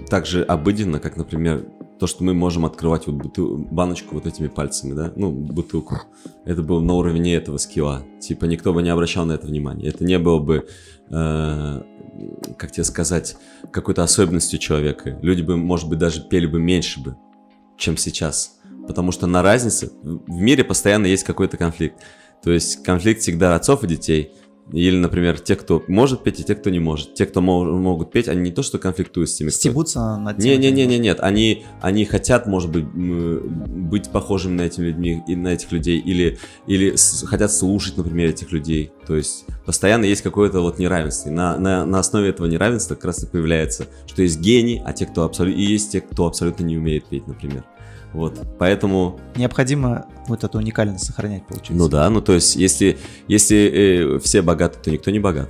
[0.10, 1.64] так же обыденно, как, например,
[2.00, 6.02] то, что мы можем открывать вот бутыл- баночку вот этими пальцами, да, ну, бутылку.
[6.46, 8.04] Это было на уровне этого скилла.
[8.20, 9.88] Типа никто бы не обращал на это внимания.
[9.88, 10.68] Это не было бы,
[11.10, 11.82] э,
[12.58, 13.38] как тебе сказать,
[13.72, 15.18] какой-то особенностью человека.
[15.22, 17.18] Люди бы, может быть, даже пели бы меньше бы,
[17.78, 18.58] чем сейчас.
[18.88, 22.02] Потому что на разнице в мире постоянно есть какой-то конфликт.
[22.44, 24.34] То есть конфликт всегда отцов и детей.
[24.74, 27.14] Или, например, те, кто может петь, и те, кто не может.
[27.14, 29.58] Те, кто мо- могут петь, они не то, что конфликтуют с теми, кто...
[29.58, 31.20] Стебутся над тем, Не, не, не, не, нет.
[31.22, 36.38] Они, они хотят, может быть, быть похожими на этими людьми и на этих людей, или,
[36.68, 38.92] или с- хотят слушать, например, этих людей.
[39.06, 41.30] То есть постоянно есть какое-то вот неравенство.
[41.30, 44.92] И на, на, на основе этого неравенства как раз и появляется, что есть гений, а
[44.94, 47.64] те, кто абсолютно и есть те, кто абсолютно не умеет петь, например.
[48.14, 51.74] Вот, поэтому Необходимо вот эту уникальность сохранять, получается.
[51.74, 55.50] ну да, ну то есть, если, если э, все богаты, то никто не богат.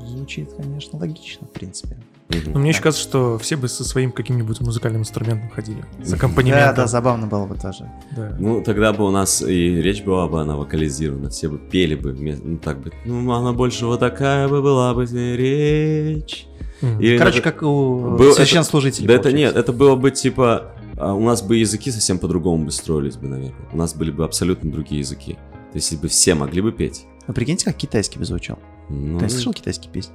[0.00, 1.96] Ну, звучит, конечно, логично, в принципе.
[2.30, 2.52] Мгм.
[2.54, 5.84] Но мне еще кажется, что все бы со своим каким-нибудь музыкальным инструментом ходили.
[6.02, 6.74] С Да, аккомпанементом.
[6.76, 7.88] да, забавно было бы тоже.
[8.16, 8.34] Да.
[8.40, 12.12] Ну, тогда бы у нас и речь была бы, она вокализирована, все бы пели бы,
[12.14, 16.46] ну так бы, ну, она больше вот такая бы была бы речь.
[16.80, 19.06] Или Короче, надо- как у Был- священнослужителей.
[19.06, 23.16] Да это нет, это было бы типа, у нас бы языки совсем по-другому бы строились
[23.16, 23.68] бы, наверное.
[23.72, 25.34] У нас были бы абсолютно другие языки.
[25.72, 27.04] То есть, если бы все могли бы петь.
[27.26, 28.58] Ну, прикиньте, как китайский бы звучал.
[28.88, 30.14] Ну, Ты слышал китайские песни?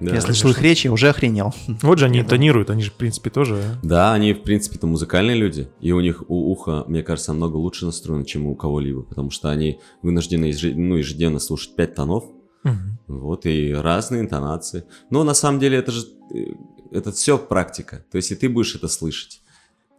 [0.00, 0.14] Да.
[0.14, 1.52] Я слышал их речь, я уже охренел.
[1.82, 3.60] Вот же они интонируют, они же, в принципе, тоже...
[3.82, 7.84] Да, они, в принципе-то, музыкальные люди, и у них у ухо, мне кажется, намного лучше
[7.86, 12.24] настроено, чем у кого-либо, потому что они вынуждены ежед- ну, ежедневно слушать пять тонов,
[12.62, 12.98] Мгм.
[13.08, 14.84] вот, и разные интонации.
[15.10, 16.44] Но на самом деле это же, э,
[16.92, 19.42] это все практика, то есть и ты будешь это слышать.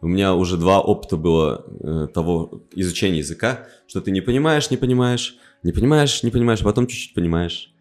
[0.00, 4.76] У меня уже два опыта было э, того изучения языка, что ты не понимаешь, не
[4.76, 7.72] понимаешь, не понимаешь, не понимаешь, а потом чуть-чуть понимаешь.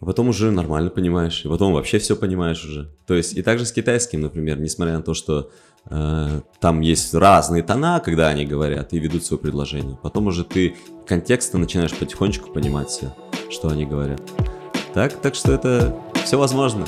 [0.00, 2.90] А потом уже нормально понимаешь, и потом вообще все понимаешь уже.
[3.06, 5.50] То есть и также с китайским, например, несмотря на то, что
[5.88, 10.76] э, там есть разные тона, когда они говорят и ведут свое предложение, потом уже ты
[11.06, 13.14] контекста начинаешь потихонечку понимать все,
[13.50, 14.20] что они говорят.
[14.92, 16.84] Так, так что это все возможно.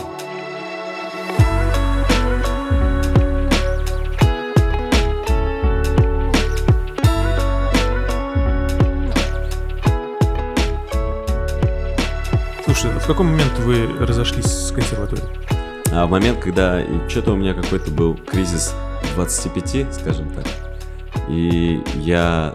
[13.07, 15.29] В какой момент вы разошлись с консерваторией?
[15.92, 18.75] А в момент, когда что-то у меня какой-то был кризис
[19.14, 20.45] 25, скажем так,
[21.29, 22.53] и я...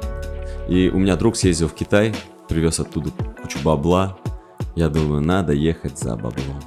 [0.68, 2.14] И у меня друг съездил в Китай,
[2.50, 3.12] привез оттуда
[3.42, 4.18] кучу бабла.
[4.76, 6.62] Я думаю, надо ехать за баблом.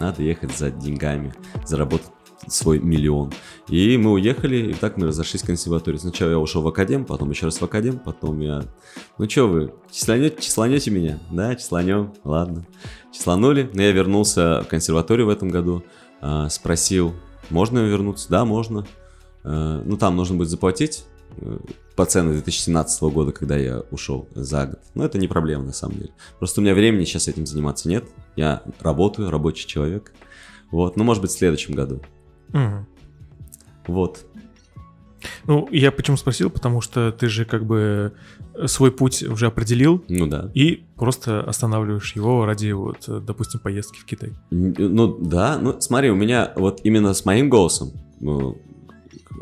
[0.00, 1.32] Надо ехать за деньгами,
[1.64, 2.10] заработать
[2.46, 3.32] свой миллион.
[3.68, 5.98] И мы уехали, и так мы разошлись в консерватории.
[5.98, 8.64] Сначала я ушел в академ, потом еще раз в академ, потом я...
[9.18, 11.18] Ну что вы, числанете, числанете меня?
[11.30, 12.66] Да, числанем, ладно.
[13.12, 15.84] Числанули, но я вернулся в консерваторию в этом году,
[16.20, 17.14] а, спросил,
[17.50, 18.28] можно вернуться?
[18.28, 18.86] Да, можно.
[19.44, 21.04] Э, Ну, там нужно будет заплатить
[21.36, 21.58] э,
[21.96, 24.80] по цене 2017 года, когда я ушел за год.
[24.94, 26.12] Но это не проблема, на самом деле.
[26.38, 28.04] Просто у меня времени сейчас этим заниматься нет.
[28.36, 30.12] Я работаю, рабочий человек.
[30.70, 32.00] Вот, ну, может быть, в следующем году.
[32.52, 32.86] Мгм.
[33.86, 34.24] Вот.
[35.46, 38.12] Ну, я почему спросил, потому что ты же как бы
[38.54, 40.50] э, свой путь уже определил Ну да.
[40.52, 44.32] и просто останавливаешь его ради, вот, э, допустим, поездки в Китай.
[44.50, 48.58] Ну да, ну смотри, у меня вот именно с моим голосом ну,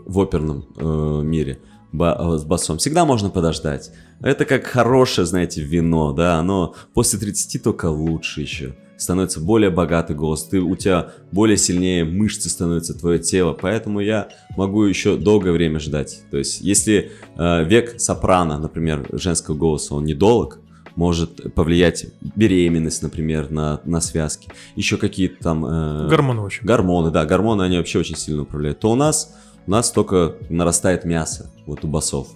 [0.06, 1.60] в оперном э, мире
[1.92, 3.90] ба- э, с басом всегда можно подождать.
[4.20, 8.76] Это как хорошее, знаете, вино, да, оно после 30 только лучше еще.
[9.00, 14.28] Становится более богатый голос, ты, у тебя более сильнее мышцы становятся, твое тело, поэтому я
[14.58, 16.20] могу еще долгое время ждать.
[16.30, 20.58] То есть, если э, век сопрано, например, женского голоса, он недолг,
[20.96, 25.64] может повлиять беременность, например, на, на связки, еще какие-то там...
[25.64, 26.66] э, Гормоны, в общем.
[26.66, 28.80] Гормоны, да, гормоны, они вообще очень сильно управляют.
[28.80, 29.34] То у нас,
[29.66, 32.28] у нас только нарастает мясо, вот у басов.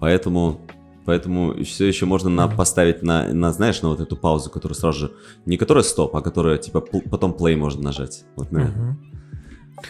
[0.00, 0.60] Поэтому,
[1.04, 4.98] поэтому все еще можно на, поставить на, на, знаешь, на вот эту паузу, которая сразу
[4.98, 5.12] же,
[5.46, 8.24] не которая стоп, а которая, типа, пл- потом play можно нажать.
[8.36, 9.12] Вот на Мгм.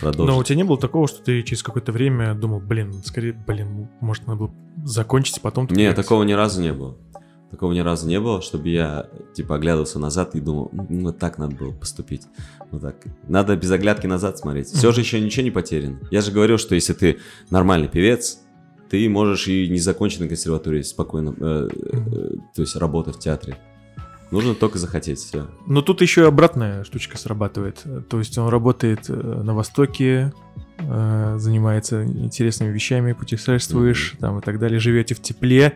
[0.01, 0.33] продолжить.
[0.35, 3.89] Но у тебя не было такого, что ты через какое-то время думал, блин, скорее, блин,
[4.01, 4.51] может, надо было
[4.85, 5.67] закончить, и потом...
[5.71, 6.97] Нет, такого ни разу не было.
[7.51, 11.37] Такого ни разу не было, чтобы я, типа, оглядывался назад и думал, ну, вот так
[11.37, 12.23] надо было поступить.
[12.71, 12.95] Вот так.
[13.27, 14.69] Надо без оглядки назад смотреть.
[14.69, 15.99] Все же еще ничего не потеряно.
[16.13, 17.19] Я же говорил, что если ты
[17.51, 18.39] нормальный певец,
[18.91, 23.57] ты можешь и не закончить на консерватории спокойно, э, э, то есть работать в театре.
[24.31, 25.49] Нужно только захотеть, все.
[25.67, 27.85] Но тут еще и обратная штучка срабатывает.
[28.09, 30.33] То есть он работает э, на Востоке,
[30.79, 35.75] э, занимается интересными вещами, путешествуешь там и так далее, живете в тепле,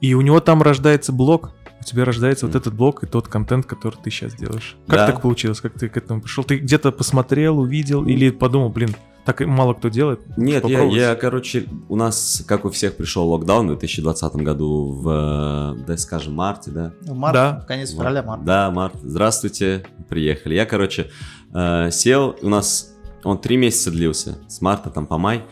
[0.00, 2.60] и у него там рождается блок, у тебя рождается вот Мгм.
[2.60, 4.76] этот блок и тот контент, который ты сейчас делаешь.
[4.86, 5.06] Как Да.
[5.08, 5.60] так получилось?
[5.60, 6.44] Как ты к этому пришел?
[6.44, 10.20] Ты где-то посмотрел, увидел или подумал, блин, так мало кто делает?
[10.36, 15.76] Нет, я, я, короче, у нас, как у всех, пришел локдаун в 2020 году в,
[15.78, 16.92] э, да, скажем, марте, да?
[17.02, 17.64] Ну, Март, Да.
[17.68, 18.44] конец февраля, март.
[18.44, 18.94] Да, март.
[19.02, 20.54] Здравствуйте, приехали.
[20.54, 21.10] Я, короче,
[21.54, 25.44] э, сел, у нас он три месяца длился, с марта там по май,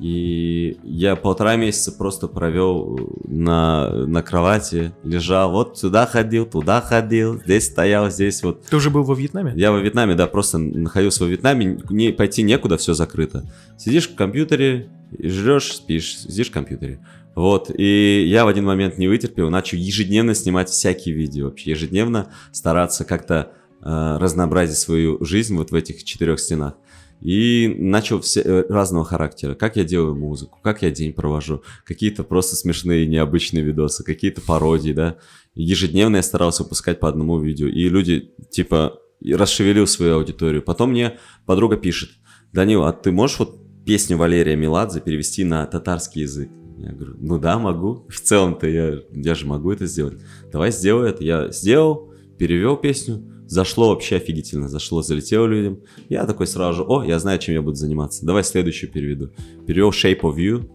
[0.00, 7.40] и я полтора месяца просто провел на, на кровати, лежал, вот сюда ходил, туда ходил,
[7.40, 8.64] здесь стоял, здесь вот.
[8.66, 9.52] Ты уже был во Вьетнаме?
[9.56, 13.44] Я во Вьетнаме, да, просто находился во Вьетнаме, не, пойти некуда, все закрыто.
[13.78, 17.00] Сидишь в компьютере, жрешь, спишь, сидишь в компьютере.
[17.34, 22.30] Вот, и я в один момент не вытерпел, начал ежедневно снимать всякие видео, вообще ежедневно
[22.52, 23.52] стараться как-то
[23.82, 26.74] э, разнообразить свою жизнь вот в этих четырех стенах.
[27.20, 29.54] И начал все э, разного характера.
[29.54, 34.92] Как я делаю музыку, как я день провожу, какие-то просто смешные, необычные видосы, какие-то пародии,
[34.92, 35.16] да.
[35.54, 37.66] Ежедневно я старался выпускать по одному видео.
[37.66, 40.62] И люди, типа, расшевелил свою аудиторию.
[40.62, 42.10] Потом мне подруга пишет,
[42.52, 46.50] Данил, а ты можешь вот песню Валерия Меладзе перевести на татарский язык?
[46.78, 48.06] Я говорю, ну да, могу.
[48.08, 50.20] В целом-то я, я же могу это сделать.
[50.52, 51.24] Давай сделай это.
[51.24, 53.22] Я сделал, перевел песню.
[53.46, 54.68] Зашло вообще офигительно.
[54.68, 55.80] Зашло, залетело людям.
[56.08, 58.24] Я такой сразу же, о, я знаю, чем я буду заниматься.
[58.24, 59.30] Давай следующую переведу.
[59.66, 60.68] Перевел Shape of You.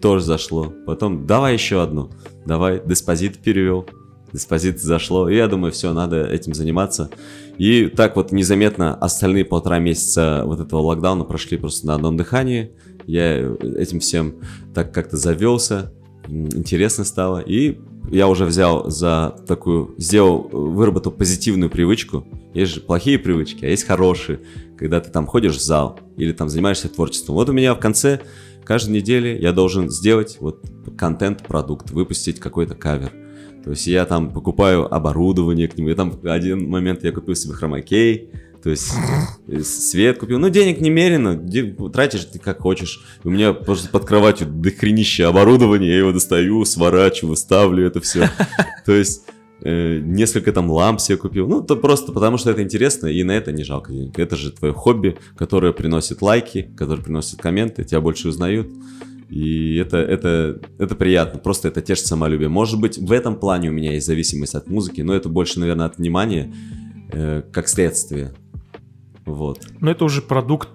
[0.00, 0.72] Тоже зашло.
[0.86, 2.10] Потом, давай еще одну.
[2.44, 3.86] Давай, Деспозит перевел.
[4.32, 5.28] Деспозит зашло.
[5.28, 7.10] И я думаю, все, надо этим заниматься.
[7.58, 12.72] И так вот незаметно остальные полтора месяца вот этого локдауна прошли просто на одном дыхании.
[13.06, 14.36] Я этим всем
[14.74, 15.92] так как-то завелся,
[16.28, 17.38] интересно стало.
[17.38, 17.78] И
[18.10, 22.26] я уже взял за такую, сделал, выработал позитивную привычку.
[22.54, 24.40] Есть же плохие привычки, а есть хорошие.
[24.78, 27.34] Когда ты там ходишь в зал или там занимаешься творчеством.
[27.34, 28.20] Вот у меня в конце
[28.64, 30.64] каждой недели я должен сделать вот
[30.96, 33.12] контент-продукт, выпустить какой-то кавер.
[33.64, 35.88] То есть я там покупаю оборудование к нему.
[35.88, 38.30] И там один момент я купил себе хромакей,
[38.66, 38.92] то есть
[39.46, 40.40] э, свет купил.
[40.40, 41.38] Ну, денег немерено,
[41.88, 43.00] тратишь ты как хочешь.
[43.22, 48.28] У меня просто под кроватью дохренище оборудования, я его достаю, сворачиваю, ставлю это все.
[48.84, 49.22] То есть
[49.60, 51.46] э, несколько там ламп себе купил.
[51.46, 54.18] Ну, то просто потому, что это интересно, и на это не жалко денег.
[54.18, 58.66] Это же твое хобби, которое приносит лайки, которое приносит комменты, тебя больше узнают.
[59.30, 62.48] И это, это, это приятно, просто это тешит самолюбие.
[62.48, 65.86] Может быть, в этом плане у меня есть зависимость от музыки, но это больше, наверное,
[65.86, 66.52] от внимания,
[67.12, 68.34] э, как следствие.
[69.26, 69.66] Вот.
[69.80, 70.68] Но это уже продукт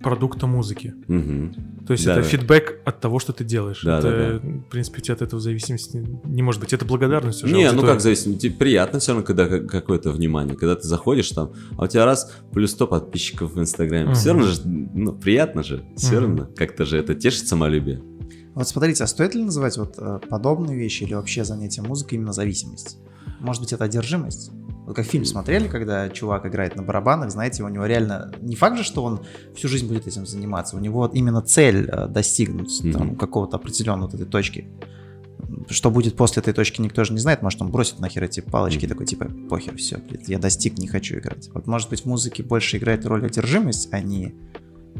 [0.00, 0.94] продукта музыки.
[1.08, 1.84] Угу.
[1.86, 2.26] То есть Да, это да.
[2.26, 3.82] фидбэк от того, что ты делаешь.
[3.84, 6.72] Да, это, в принципе, у тебя от этого зависимости не может быть.
[6.72, 7.54] Это благодарность уже.
[7.54, 7.90] Не, ну аудитории.
[7.92, 11.84] как зависит, тебе приятно все равно, когда как- какое-то внимание, когда ты заходишь там, а
[11.84, 14.14] у тебя раз плюс 100 подписчиков в Инстаграме, Мгм.
[14.14, 16.20] все равно же, ну, приятно же, все Мгм.
[16.38, 18.00] равно, как-то же это тешит самолюбие.
[18.54, 22.32] Вот смотрите, а стоит ли называть вот э, подобные вещи или вообще занятие музыкой именно
[22.32, 22.96] зависимость?
[23.40, 24.50] Может быть, это одержимость?
[24.86, 28.76] Вот как фильм смотрели, когда чувак играет на барабанах, знаете, у него реально не факт
[28.76, 29.20] же, что он
[29.56, 33.16] всю жизнь будет этим заниматься, у него вот именно цель э, достигнуть там, Мгм.
[33.16, 34.68] какого-то определенного вот этой точки.
[35.68, 37.42] Что будет после этой точки, никто же не знает.
[37.42, 38.88] Может, он бросит нахер эти палочки, Мгм.
[38.92, 41.48] такой, типа, похер, все, я достиг, не хочу играть.
[41.54, 44.34] Вот, может быть, в музыке больше играет роль одержимость, а не...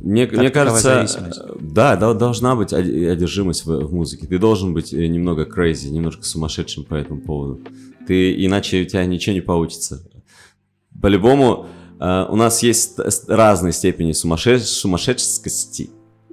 [0.02, 4.26] Мне, Как мне кажется, э, да, да, должна быть од- одержимость в, в музыке.
[4.26, 7.60] Ты должен быть э, немного crazy, немножко сумасшедшим по этому поводу.
[8.06, 10.02] Ты иначе у тебя ничего не получится.
[11.00, 11.66] По-любому,
[12.00, 15.90] э, у нас есть ст- ст- разные степени сумасше- сумасшедшести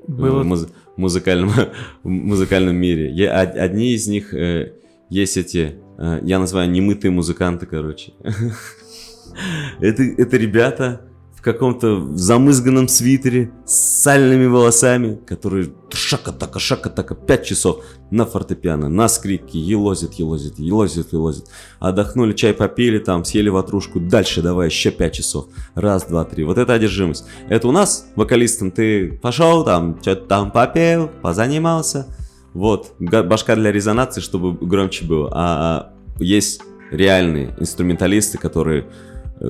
[0.07, 1.51] Было- в муз- музыкальном,
[2.03, 3.09] музыкальном мире.
[3.29, 4.73] Од- одни из них э,
[5.09, 8.13] есть эти, э, я называю немытые музыканты, короче.
[9.79, 11.01] это, это ребята
[11.41, 19.07] в каком-то замызганном свитере с сальными волосами, которые шака-така, шака-така, пять часов на фортепиано, на
[19.07, 21.45] скрипке, елозит, елозит, елозит, елозит.
[21.79, 25.47] Отдохнули, чай попили, там, съели ватрушку, дальше давай еще пять часов.
[25.73, 26.43] Раз, два, три.
[26.43, 27.25] Вот это одержимость.
[27.49, 32.05] Это у нас, вокалистом, ты пошел там, что-то там попел, позанимался.
[32.53, 35.31] Вот, башка для резонации, чтобы громче было.
[35.33, 38.85] А, а есть реальные инструменталисты, которые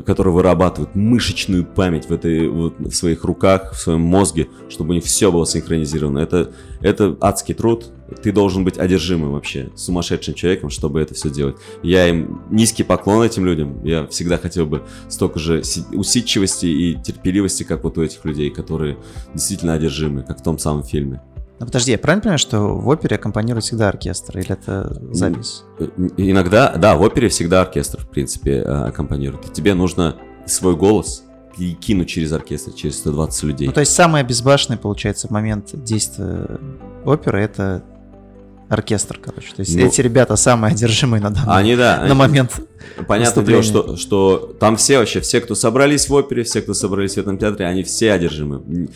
[0.06, 4.94] которые вырабатывают мышечную память в, этой, вот, в своих руках, в своем мозге, чтобы у
[4.94, 6.20] них все было синхронизировано.
[6.20, 6.52] Это,
[6.82, 7.92] это адский труд.
[8.24, 11.56] Ты должен быть одержимым вообще, сумасшедшим человеком, чтобы это все делать.
[11.84, 13.84] Я им низкий поклон этим людям.
[13.86, 18.50] Я всегда хотел бы столько же си- усидчивости и терпеливости, как вот у этих людей,
[18.50, 18.98] которые
[19.34, 21.22] действительно одержимы, как в том самом фильме.
[21.62, 25.62] Ну, подожди, я правильно понимаю, что в опере аккомпанирует всегда оркестр, или это запись?
[25.78, 29.46] Э, Иногда, да, в опере всегда оркестр, в принципе, э, аккомпанирует.
[29.46, 30.16] И тебе нужно
[30.48, 31.24] свой голос
[31.80, 33.68] кинуть через оркестр, через 120 людей.
[33.68, 36.48] Ну, то есть самый безбашенный, получается, момент действия
[37.06, 37.84] оперы— это
[38.68, 39.54] оркестр, короче.
[39.54, 42.60] То есть Ну, эти ребята самые одержимые на данный Они, да, на они- момент.
[43.08, 47.14] понятное дело, что, что там все вообще, все, кто собрались в опере, все, кто собрались
[47.14, 48.88] в этом театре, они все одержимы.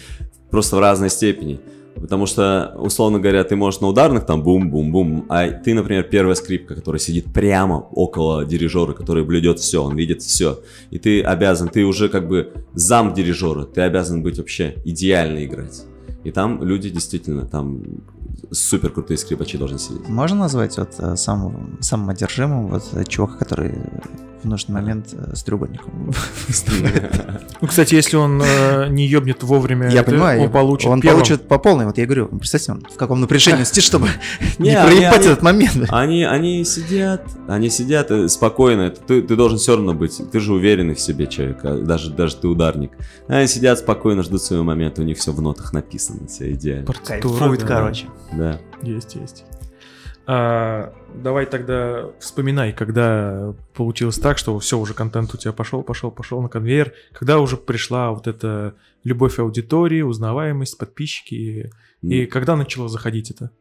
[0.50, 1.60] Просто в разной степени.
[1.96, 6.76] Потому что, условно говоря, ты можешь на ударных там бум-бум-бум, а ты, например, первая скрипка,
[6.76, 10.60] которая сидит прямо около дирижера, который блюдет все, он видит все.
[10.92, 15.84] И ты обязан, ты уже как бы зам дирижера, ты обязан быть вообще идеально играть.
[16.26, 17.82] И там люди действительно, там
[18.52, 20.08] супер крутые скрипачи должны сидеть.
[20.08, 23.74] Можно назвать вот э, самым, самым одержимым вот э, чувака, который
[24.44, 26.12] в нужный момент э, с треугольником
[27.62, 28.38] Ну, кстати, если он
[28.90, 31.86] не ебнет вовремя, Я понимаю, он получит он получит по полной.
[31.86, 34.10] Вот я говорю, представьте, он в каком напряжении сидит, чтобы
[34.60, 35.90] не проебать этот момент.
[35.90, 38.92] Они, они сидят, они сидят спокойно.
[38.92, 40.22] Ты, ты должен все равно быть.
[40.32, 42.92] Ты же уверенный в себе человек, а даже, даже ты ударник.
[43.28, 45.02] Они сидят спокойно, ждут своего момента.
[45.02, 46.86] У них все в нотах написано, все идеально.
[46.86, 48.06] Партитура, Кайфует, короче.
[48.38, 48.60] Да.
[48.82, 49.46] Есть, есть.
[50.28, 56.12] А, давай тогда вспоминай, когда получилось так, что все, уже контент у тебя пошел, пошел,
[56.12, 56.94] пошел на конвейер.
[57.14, 61.72] Когда уже пришла вот эта любовь аудитории, узнаваемость, подписчики.
[62.02, 63.52] И когда начало заходить это?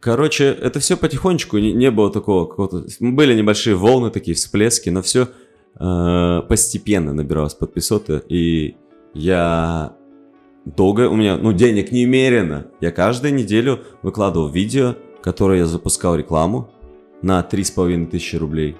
[0.00, 2.86] Короче, это все потихонечку, не, не было такого какого-то...
[3.00, 5.28] Были небольшие волны, такие всплески, но все
[5.74, 8.76] постепенно набиралось подписоты, и
[9.14, 9.96] я
[10.64, 11.08] долго...
[11.08, 12.66] У меня, ну, денег немерено.
[12.80, 16.70] Я каждую неделю выкладывал видео, которое я запускал рекламу
[17.22, 18.76] на 3,5 тысячи рублей,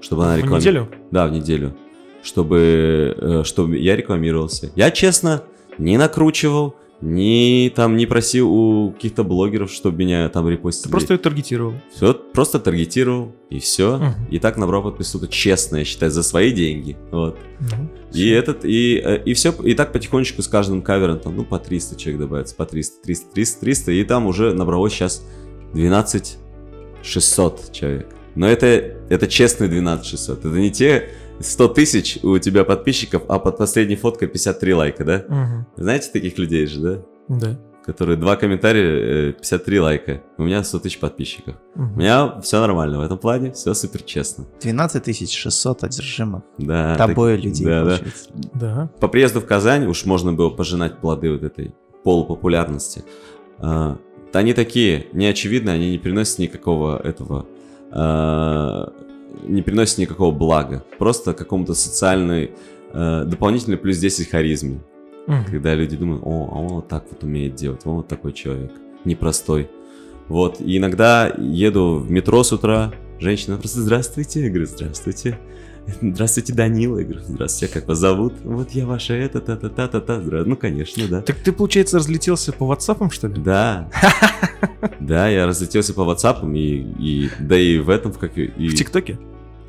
[0.00, 0.58] чтобы она В рекламировала.
[0.60, 0.88] неделю?
[1.10, 1.74] Да, в неделю.
[2.22, 4.70] чтобы, э, чтобы я рекламировался.
[4.76, 5.42] Я, честно,
[5.76, 10.84] не накручивал, ни там не просил у каких-то блогеров, чтобы меня там репостили.
[10.84, 11.74] Ты просто ее таргетировал.
[11.94, 13.96] Все, просто таргетировал, и все.
[13.96, 14.14] Мгм.
[14.30, 15.26] И так набрал подписку.
[15.26, 16.96] Честно, я считаю, за свои деньги.
[17.10, 17.38] Вот.
[17.58, 21.44] Ну, И этот, и, э, и все, и так потихонечку с каждым кавером, там, ну,
[21.44, 25.26] по 300 человек добавится, по 300, 300, 300, 300, и там уже набралось сейчас
[25.74, 26.38] 12
[27.02, 28.14] 600 человек.
[28.36, 28.66] Но это,
[29.10, 31.08] это честные 12 600, это не те
[31.42, 35.24] 100 тысяч у тебя подписчиков, а под последней фоткой 53 лайка, да?
[35.28, 35.66] мгм.
[35.76, 37.02] Знаете таких людей же, да?
[37.28, 37.58] Да.
[37.84, 40.22] Которые два комментария, э, 53 лайка.
[40.38, 41.56] У меня 100 тысяч подписчиков.
[41.74, 41.94] Мгм.
[41.94, 44.46] У меня все нормально в этом плане, все супер честно.
[44.60, 46.42] 12 600 одержимых.
[46.58, 47.90] Да, так- Тобой людей, да, да.
[47.90, 48.30] получается.
[48.54, 48.90] Да.
[49.00, 51.74] По приезду в Казань уж можно было пожинать плоды вот этой
[52.04, 53.02] полупопулярности.
[53.58, 53.98] А,
[54.32, 57.46] они такие, неочевидны, они не приносят никакого этого...
[57.90, 58.92] а,
[59.42, 60.84] не приносят никакого блага.
[60.98, 62.52] Просто какому-то социальной
[62.92, 64.80] а, дополнительный плюс 10 харизме.
[65.26, 65.44] Мгм.
[65.44, 68.72] Когда люди думают, о, а он вот так вот умеет делать, он вот такой человек,
[69.04, 69.70] непростой.
[70.28, 75.38] Вот, и иногда еду в метро с утра, женщина просто «Здравствуйте», я говорю «Здравствуйте».
[76.00, 76.98] Здравствуйте, Данила.
[76.98, 78.34] Я говорю, здравствуйте, как вас зовут?
[78.44, 81.20] Вот я ваша это, та та та та та Ну, конечно, да.
[81.22, 83.34] Так ты, получается, разлетелся по WhatsApp, что ли?
[83.34, 83.90] Да.
[85.00, 88.46] Да, я разлетелся по WhatsApp, и, и да и в этом, как и...
[88.68, 89.18] В ТикТоке?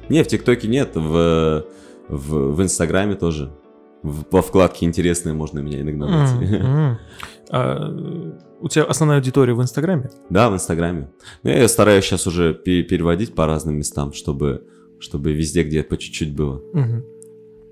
[0.09, 1.66] Не, в ТикТоке нет, в,
[2.09, 3.51] в, в Инстаграме тоже.
[4.03, 6.55] В- во вкладке интересные можно меня иногда найти.
[6.55, 6.97] Мгм.
[7.49, 7.89] А,
[8.59, 10.09] У тебя основная аудитория в Инстаграме?
[10.30, 11.09] Да, в Инстаграме.
[11.43, 14.64] Ну, я стараюсь сейчас уже пе- переводить по разным местам, чтобы,
[15.04, 16.62] чтобы везде, где по чуть-чуть было.
[16.74, 17.04] Мгм.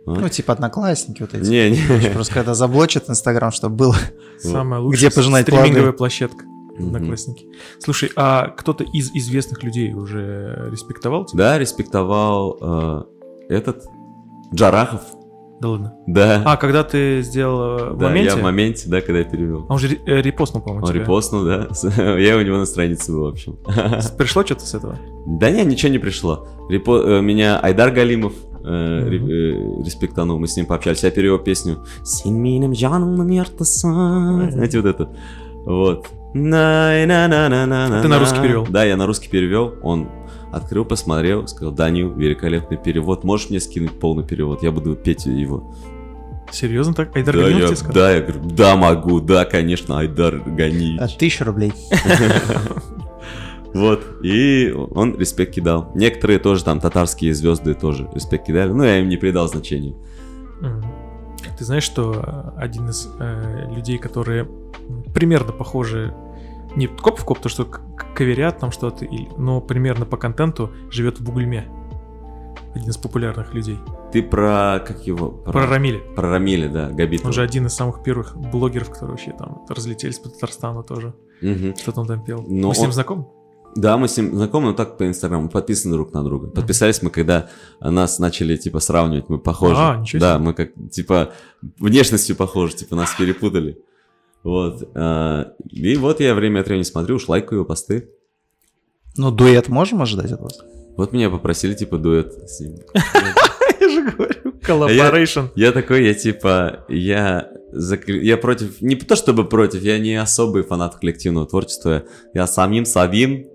[0.05, 0.11] А?
[0.19, 1.47] Ну, типа одноклассники вот эти.
[1.47, 2.09] Не, не.
[2.09, 3.95] Просто когда заблочат Инстаграм, чтобы было.
[4.39, 5.97] Самая лучшая Где пожинать стриминговая плоды.
[5.97, 6.45] площадка.
[6.77, 7.45] Одноклассники.
[7.79, 11.37] Слушай, а кто-то из известных людей уже респектовал тебя?
[11.37, 13.03] Да, респектовал э,
[13.49, 13.85] этот
[14.53, 15.01] Джарахов.
[15.61, 15.93] Да ладно.
[16.07, 16.41] Да.
[16.43, 18.29] А, когда ты сделал э, в да, моменте?
[18.31, 19.67] я в моменте, да, когда я перевел.
[19.69, 21.01] А он же э, репостнул, по-моему, Он тебя.
[21.03, 21.67] репостнул, да.
[22.17, 23.59] Я у него на странице был, в общем.
[24.17, 24.97] Пришло что-то с этого?
[25.27, 26.47] Да не, ничего не пришло.
[26.67, 28.33] Репо- э, Меня Айдар Галимов
[28.65, 29.07] э,
[29.85, 31.03] респектанул, мы с ним пообщались.
[31.03, 33.87] Я перевел песню «Син минем жаном на мертвеса».
[34.49, 35.09] Знаете, вот это.
[35.67, 36.07] Вот.
[36.33, 38.65] на Ты на русский перевел?
[38.67, 39.75] Да, я на русский перевел.
[39.83, 40.09] Он
[40.51, 43.23] открыл, посмотрел, сказал, Данил, великолепный перевод.
[43.23, 44.63] Можешь мне скинуть полный перевод?
[44.63, 45.73] Я буду петь его.
[46.51, 47.15] Серьезно так?
[47.15, 47.93] Айдар Да, Галимов я, тебе сказал?
[47.95, 50.99] да, я говорю, да, могу, да, конечно, Айдар Ганич.
[50.99, 51.73] А, Тысячу рублей.
[53.73, 55.93] Вот, и он респект кидал.
[55.95, 59.95] Некоторые тоже там татарские звезды тоже респект кидали, но я им не придал значения.
[61.57, 62.13] Ты знаешь, что
[62.57, 64.47] э, один из э, людей, которые
[65.13, 66.13] примерно похожи,
[66.75, 69.05] не коп в коп, то что к- к- каверят там что-то,
[69.37, 71.67] но примерно по контенту живет в Бугульме.
[72.73, 73.77] Один из популярных людей.
[74.13, 75.29] Ты про, как его?
[75.29, 75.99] Про Рамиля.
[76.15, 77.27] Про Рамиля, да, Габитова.
[77.27, 81.13] Он же один из самых первых блогеров, которые вообще там разлетелись по Татарстану тоже.
[81.41, 81.75] Мгм.
[81.75, 82.45] Что-то он там пел.
[82.47, 83.25] Но Вы с ним он- знакомы?
[83.75, 86.47] Да, мы с ним знакомы, но так по Инстаграму, подписаны друг на друга.
[86.47, 87.49] Подписались мы, когда
[87.79, 89.75] нас начали, типа, сравнивать, мы похожи.
[89.77, 90.43] А, ничего Да, себе.
[90.45, 91.31] мы как, типа,
[91.79, 93.77] внешностью похожи, типа, нас перепутали.
[94.43, 94.89] Вот.
[94.95, 98.09] а, И вот я время от времени смотрю, уж лайкаю посты.
[99.17, 100.59] Ну, дуэт можем ожидать от вас?
[100.97, 102.77] Вот меня попросили, типа, дуэт с ним.
[103.79, 105.39] Я же говорю, collaboration.
[105.55, 107.49] Я такой, я типа, я,
[108.07, 112.85] я против, не то чтобы против, я не особый фанат коллективного творчества, я самим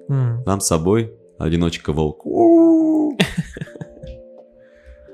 [0.08, 2.26] М, сам собой, одиночка волк.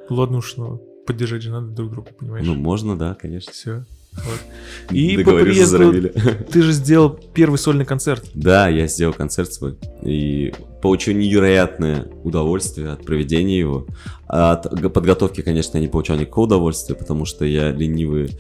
[0.09, 2.47] Ладно уж, ну, поддержать же надо друг друга, понимаешь?
[2.47, 3.53] Ну, можно, да, конечно.
[3.53, 3.85] Все.
[4.91, 6.11] И по приезду
[6.51, 8.25] ты же сделал первый сольный концерт.
[8.35, 9.77] Да, я сделал концерт свой.
[10.03, 10.53] И
[10.83, 13.87] получил невероятное удовольствие от проведения его.
[14.27, 18.37] А От подготовки, конечно, я не получал никакого удовольствия, потому что я ленивый.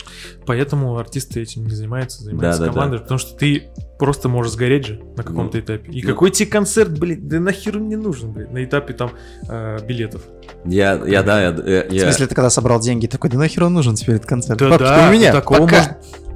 [0.46, 3.64] Поэтому артисты этим не занимаются, занимаются Да, да, командой, потому что ты
[3.98, 5.92] просто можешь сгореть же на каком-то Ну, этапе.
[5.92, 6.08] И ну.
[6.08, 9.12] какой тебе концерт, блин, да нахер он не нужен, блин, на этапе там
[9.48, 10.22] э, билетов.
[10.64, 11.52] Я, я, да, я, я-
[11.88, 14.58] В я- смысле, ты когда собрал деньги, такой, да нахер он нужен теперь этот концерт?
[14.58, 15.76] Да, Бабки да, у меня, такого пока.
[15.76, 15.92] может-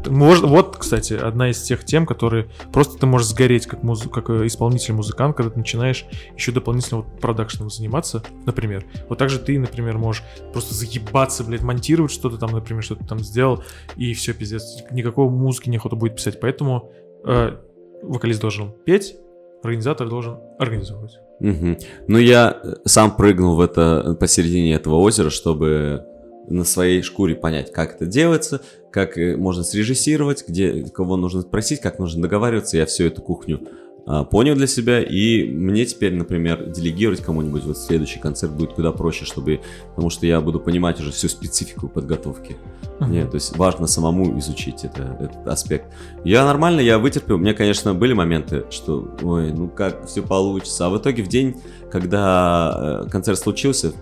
[0.08, 4.30] может- вот, кстати, одна из тех тем, которые просто ты можешь сгореть как, муз- как
[4.30, 8.84] э, исполнитель-музыкант, когда ты начинаешь еще дополнительно вот продакшеном заниматься, например.
[9.08, 13.20] Вот так же ты, например, можешь просто заебаться, блядь, монтировать что-то там, например, что-то там
[13.20, 13.62] сделал,
[13.96, 14.82] и все, пиздец.
[14.90, 16.40] Никакого музыки неохота будет писать.
[16.40, 16.92] Поэтому
[17.24, 17.56] э,
[18.02, 19.16] вокалист должен петь,
[19.62, 21.18] организатор должен организовывать.
[21.40, 21.76] Мгм.
[22.08, 26.04] Ну, я э, сам прыгнул в это посередине этого озера, чтобы
[26.48, 28.62] на своей шкуре понять, как это делается,
[28.96, 32.78] как э, можно срежиссировать, где кого нужно спросить, как нужно договариваться.
[32.78, 33.60] Я всю эту кухню
[34.06, 38.92] а, понял для себя, и мне теперь, например, делегировать кому-нибудь вот следующий концерт будет куда
[38.92, 42.56] проще, чтобы, потому что я буду понимать уже всю специфику подготовки.
[42.98, 43.06] Uh-huh.
[43.06, 45.92] Мне, то есть важно самому изучить это, этот аспект.
[46.24, 47.34] Я нормально, я вытерпел.
[47.34, 50.86] У меня, конечно, были моменты, что, ой, ну как все получится.
[50.86, 51.56] А в итоге в день,
[51.90, 53.92] когда э, концерт случился,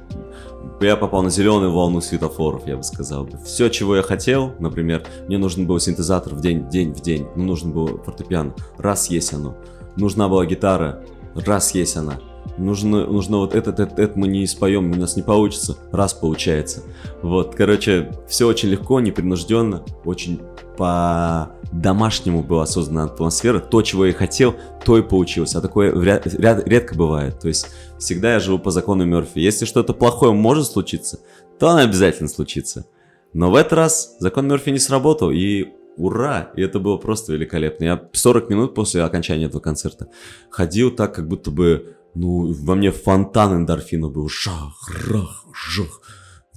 [0.81, 3.29] я попал на зеленую волну светофоров, я бы сказал.
[3.45, 7.45] Все, чего я хотел, например, мне нужен был синтезатор в день, день в день, ну,
[7.45, 9.57] нужен был фортепиано, раз есть оно.
[9.97, 11.03] Нужна была гитара,
[11.35, 12.19] раз есть она.
[12.59, 16.83] Нужно, нужно вот этот, этот, этот мы не споем, у нас не получится, раз получается.
[17.23, 20.41] Вот, короче, все очень легко, непринужденно, очень
[20.77, 23.61] по-домашнему была создана атмосфера.
[23.61, 24.55] То, чего я хотел,
[24.85, 25.55] то и получилось.
[25.55, 27.39] А такое ряд, ряд, редко бывает.
[27.41, 27.69] То есть
[27.99, 29.39] всегда я живу по закону Мерфи.
[29.39, 31.21] Если что-то плохое может случиться,
[31.59, 32.87] то оно обязательно случится.
[33.33, 36.51] Но в этот раз закон Мерфи не сработал, и ура!
[36.57, 37.85] И это было просто великолепно.
[37.85, 40.09] Я 40 минут после окончания этого концерта
[40.51, 44.29] ходил так, как будто бы, ну, во мне фонтан эндорфина был.
[44.29, 46.01] Шах, рах, жах.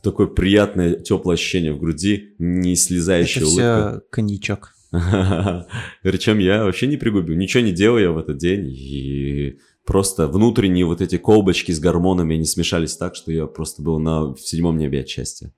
[0.02, 3.90] Такое приятное, теплое ощущение в груди, не слезающая Это улыбка.
[3.92, 4.74] все коньячок.
[6.04, 10.86] Причем я вообще не пригубил, ничего не делал я в этот день, и просто внутренние
[10.86, 14.78] вот эти колбочки с гормонами не смешались так, что я просто был на в седьмом
[14.78, 15.52] небе от счастья.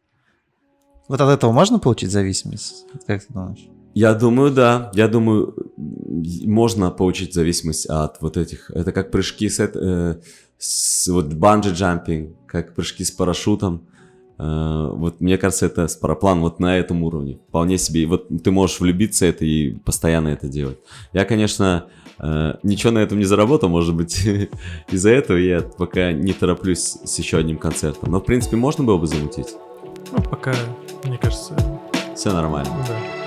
[1.08, 2.86] Вот от этого можно получить зависимость?
[3.08, 3.68] Как ты думаешь?
[3.96, 4.92] Я думаю, да.
[4.94, 5.56] Я думаю,
[6.46, 8.70] можно получить зависимость от вот этих.
[8.70, 10.22] Это как прыжки с, э,
[10.60, 13.88] с вот банджи джампинг, как прыжки с парашютом.
[14.40, 17.40] Э, вот мне кажется, это с параплан вот на этом уровне.
[17.50, 18.04] Вполне себе.
[18.04, 20.78] И вот ты можешь влюбиться это и постоянно это делать.
[21.14, 21.86] Я, конечно,
[22.20, 24.26] э, ничего на этом не заработал, может быть,
[24.92, 28.12] из-за этого я пока не тороплюсь с еще одним концертом.
[28.12, 29.50] Но, в принципе, можно было бы замутить.
[30.12, 30.54] Ну, пока,
[31.04, 31.56] мне кажется,
[32.16, 32.72] Все нормально.
[32.88, 33.19] да.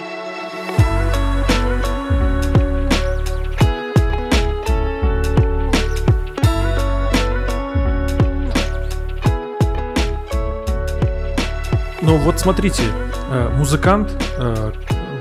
[12.02, 12.82] Ну вот смотрите,
[13.30, 14.72] э, музыкант э,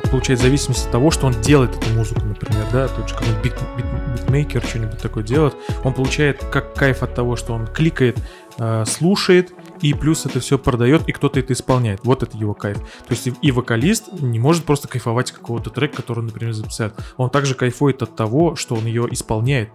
[0.10, 3.54] получает зависимость от того, что он делает эту музыку, например, да, тот же какой-нибудь бит,
[3.78, 8.18] бит- битмейкер что-нибудь такое делает, он получает как кайф от того, что он кликает,
[8.58, 12.02] э, слушает, и плюс это все продает, и кто-то это исполняет.
[12.04, 12.78] Вот это его кайф.
[12.80, 16.94] То есть и- вокалист не может просто кайфовать от какого-то трека, который например, записает.
[17.18, 19.70] Он также кайфует от того, что он ее исполняет.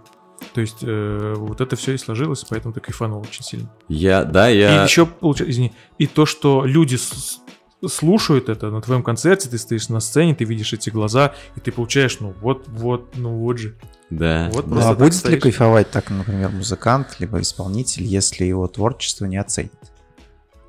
[0.54, 3.70] То есть э, вот это все и сложилось, поэтому ты кайфанул очень сильно.
[3.88, 4.84] Я, да, И я...
[4.84, 7.40] еще, получается, извини, и то, что люди с-
[7.86, 11.72] слушают это на твоем концерте, ты стоишь на сцене, ты видишь эти глаза, и ты
[11.72, 13.76] получаешь, ну вот, вот, ну вот же.
[14.10, 14.50] Да.
[14.52, 15.42] Вот Ну, а будет ли стоишь.
[15.42, 19.72] кайфовать так, например, музыкант, либо исполнитель, если его творчество не оценит?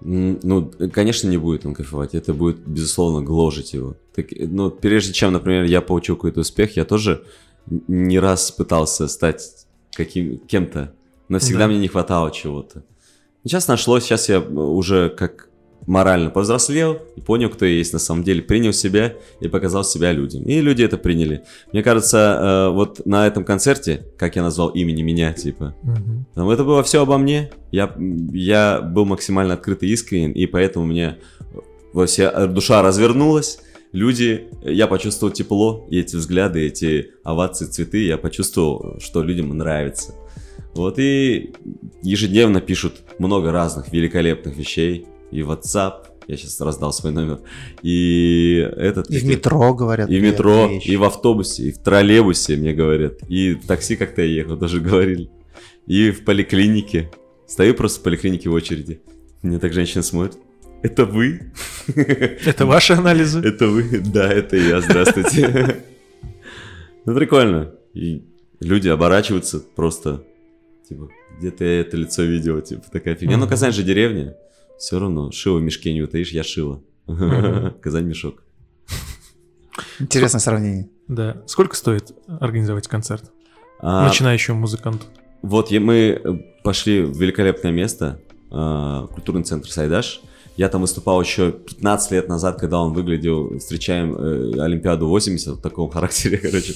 [0.01, 2.13] Ну, конечно, не будет он кайфовать.
[2.13, 3.95] Это будет, безусловно, гложить его.
[4.15, 7.23] Так, ну, прежде чем, например, я получил какой-то успех, я тоже
[7.87, 9.65] не раз пытался стать
[9.95, 10.93] каким кем-то,
[11.29, 11.67] но всегда Да.
[11.67, 12.83] мне не хватало чего-то.
[13.43, 15.49] Сейчас нашлось, сейчас я уже как
[15.85, 20.11] морально повзрослел и понял, кто я есть на самом деле, принял себя и показал себя
[20.11, 20.43] людям.
[20.43, 21.43] И люди это приняли.
[21.71, 25.75] Мне кажется, э, вот на этом концерте, как я назвал имени меня, типа,
[26.35, 27.51] но это было все обо мне.
[27.71, 27.95] Я,
[28.33, 31.17] я был максимально открыт и искренен, и поэтому мне
[31.93, 33.59] во все, душа развернулась.
[33.91, 40.13] Люди, я почувствовал тепло, и эти взгляды, эти овации, цветы, я почувствовал, что людям нравится.
[40.73, 41.53] Вот и
[42.03, 45.07] ежедневно пишут много разных великолепных вещей.
[45.31, 47.39] И WhatsApp, я сейчас раздал свой номер,
[47.81, 49.09] и этот...
[49.09, 50.09] И в метро говорят.
[50.09, 50.89] И в метро, вещи.
[50.89, 53.19] и в автобусе, и в троллейбусе, мне говорят.
[53.27, 55.29] И в такси как-то я ехал, даже говорили.
[55.85, 57.09] И в поликлинике.
[57.47, 59.01] Стою просто в поликлинике в очереди.
[59.41, 60.37] Мне так женщина смотрит.
[60.83, 61.51] Это вы?
[61.95, 63.39] Это ваши анализы?
[63.39, 63.99] Это вы?
[63.99, 65.83] Да, это я, здравствуйте.
[67.05, 67.71] Ну, прикольно.
[67.93, 68.23] И
[68.59, 70.23] люди оборачиваются просто,
[70.87, 71.09] типа,
[71.39, 73.37] где-то я это лицо видел, типа, такая фигня.
[73.37, 73.47] Ну.
[73.47, 74.35] Казань же деревня.
[74.77, 76.83] Все равно, шило в мешке не утаишь, я шила.
[77.81, 78.43] Казань мешок.
[79.99, 80.89] Интересное сравнение.
[81.07, 81.41] Да.
[81.47, 83.31] Сколько стоит организовать концерт?
[83.79, 85.05] А, Начинающему музыканту.
[85.41, 88.19] Вот мы пошли в великолепное место,
[88.51, 90.21] э, культурный центр Сайдаш.
[90.57, 95.61] Я там выступал еще 15 лет назад, когда он выглядел, встречаем э, Олимпиаду 80 в
[95.61, 96.73] таком характере, короче.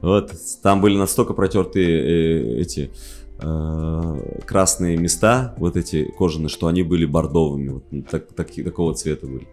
[0.00, 2.00] Вот, там были настолько протертые
[2.58, 2.90] э, эти
[3.38, 9.26] э, красные места, вот эти кожаные, что они были бордовыми, вот, так- таки- такого цвета
[9.26, 9.46] были.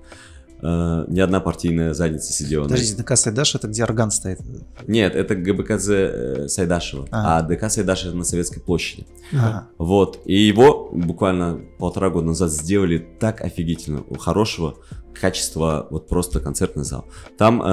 [0.61, 2.63] Э, ни одна партийная задница сидела.
[2.63, 4.39] Подождите, ДК Сайдаш это где орган стоит?
[4.87, 7.37] Нет, это ГБКЗ э, Сайдашева, А.
[7.37, 9.07] а ДК Сайдашева на Советской площади.
[9.31, 9.67] Ага.
[9.77, 14.75] Вот, и его буквально полтора года назад сделали так офигительно, хорошего
[15.13, 17.05] качества, вот просто концертный зал.
[17.37, 17.65] Там э,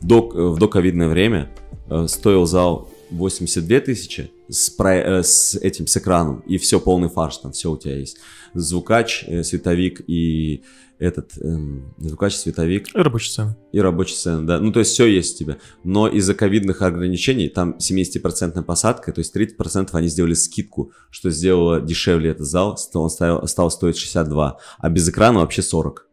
[0.00, 1.50] в до- в доковидное время
[1.88, 7.08] э, стоил зал 82 тысячи с, про- э, с этим, с экраном, и все, полный
[7.08, 8.16] фарш, там все у тебя есть.
[8.54, 10.62] Звукач, э, световик и
[11.04, 13.56] этот, эм, звукач, световик, Рабочая сцена.
[13.72, 14.60] и рабочая сцена, да.
[14.60, 15.58] Ну, то есть все есть у тебя.
[15.84, 21.80] Но из-за ковидных ограничений, там 70% посадка, то есть 30% они сделали скидку, что сделало
[21.80, 26.08] дешевле этот зал, ст- он стал, стал стоить 62, а без экрана вообще 40.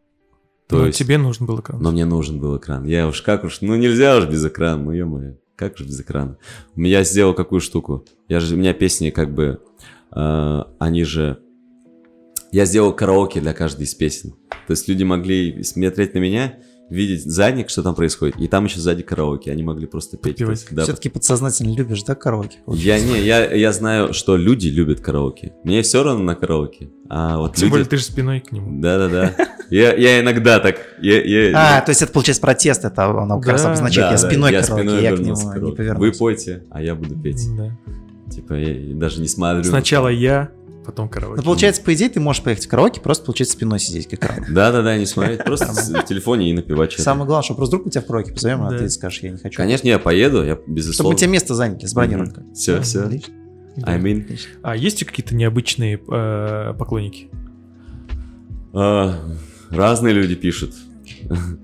[0.68, 1.82] То Ну, есть, тебе нужен был экран.
[1.82, 2.84] но мне нужен был экран.
[2.84, 6.38] Я уж как уж, ну нельзя уж без экрана, ну ё как уж без экрана.
[6.76, 8.04] Я сделал какую штуку?
[8.28, 9.60] Я же, у меня песни как бы,
[10.14, 11.38] э, они же...
[12.52, 14.34] Я сделал караоке для каждой из песен.
[14.66, 16.54] То есть люди могли смотреть на меня,
[16.90, 20.36] видеть задник, что там происходит, и там еще сзади караоке, они могли просто петь.
[20.70, 22.58] Да, Все-таки подсознательно любишь, да, караоке?
[22.66, 25.54] я не, я, я знаю, что люди любят караоке.
[25.64, 26.90] Мне все равно на караоке.
[27.08, 27.90] А вот Тем более люди...
[27.90, 28.80] ты же спиной к нему.
[28.80, 29.34] Да-да-да.
[29.70, 30.76] Я, я иногда так...
[31.00, 34.18] Я, я- А, то есть это получается протест, это оно как раз обозначает, Да, я
[34.18, 35.76] спиной я караоке, спиной я к нему к не караоке.
[35.76, 36.00] повернусь.
[36.12, 37.48] Вы пойте, а я буду петь.
[37.56, 37.78] Да.
[38.30, 39.64] Типа, я даже не смотрю.
[39.64, 40.50] Сначала я,
[40.84, 41.36] потом караоке.
[41.38, 44.46] Ну, получается, по идее, ты можешь поехать в караоке, просто, получается, спиной сидеть к экрану.
[44.50, 47.04] Да-да-да, не смотреть, просто в телефоне и напевать что-то.
[47.04, 49.38] Самое главное, что просто вдруг мы тебя в караоке позовем, а ты скажешь, я не
[49.38, 49.56] хочу.
[49.56, 51.18] Конечно, я поеду, я Чтобы мы безусловно.
[51.18, 52.32] тебе место заняли, сбронировали.
[52.54, 53.08] Все, все.
[53.84, 54.38] I mean.
[54.62, 57.30] А есть какие-то необычные э, поклонники?
[58.74, 59.18] а,
[59.70, 60.74] Разные люди пишут.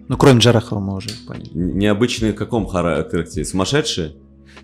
[0.09, 1.51] Ну, кроме Джарахова мы уже поняли.
[1.53, 3.45] Необычные в каком характере?
[3.45, 4.15] Сумасшедшие?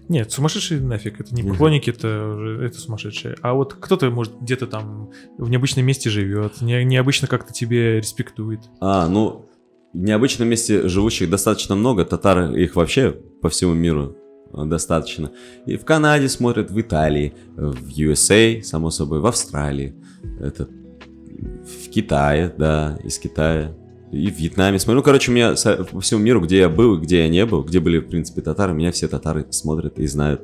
[0.08, 1.20] Нет, сумасшедшие нафиг.
[1.20, 1.52] Это не Мгм.
[1.52, 3.36] поклонники, это, это сумасшедшие.
[3.42, 8.60] А вот кто-то, может, где-то там в необычном месте живет, не- необычно как-то тебе респектует.
[8.80, 9.46] А, ну,
[9.94, 12.04] в необычном месте живущих достаточно много.
[12.04, 14.16] Татар их вообще по всему миру
[14.52, 15.30] э, достаточно.
[15.66, 19.94] И в Канаде смотрят, в Италии, в USA, само собой, в Австралии,
[20.40, 23.74] это в Китае, да, из Китая.
[24.14, 24.98] И в Вьетнаме смотрю.
[24.98, 25.54] Ну, короче, у меня
[25.90, 28.42] по всему миру, где я был, и где я не был, где были, в принципе,
[28.42, 30.42] татары, меня все татары смотрят и знают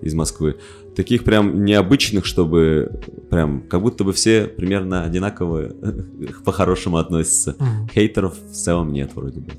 [0.00, 0.56] из Москвы.
[0.94, 3.00] Таких прям необычных, чтобы
[3.30, 5.70] прям, как будто бы все примерно одинаково
[6.44, 7.56] по-хорошему относятся.
[7.92, 9.52] Хейтеров в целом нет вроде бы.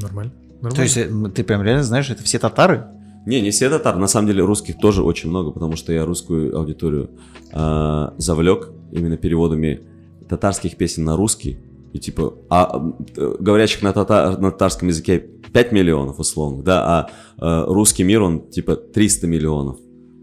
[0.00, 0.32] Нормально.
[0.60, 0.76] Нормально.
[0.76, 2.86] То есть э, ты прям реально знаешь, это все татары?
[3.26, 3.96] Не, не все татар.
[3.96, 7.10] На самом деле русских тоже очень много, потому что я русскую аудиторию
[7.52, 9.80] э, завлек именно переводами
[10.28, 11.58] татарских песен на русский.
[11.92, 17.10] И типа, а э, говорящих на, тата- на татарском языке 5 миллионов условно, да, а
[17.38, 19.78] э, русский мир, он типа 300 миллионов.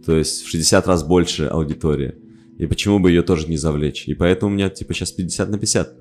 [0.05, 2.15] То есть в 60 раз больше аудитория.
[2.57, 4.07] И почему бы ее тоже не завлечь?
[4.07, 5.93] И поэтому у меня типа сейчас 50 на 50.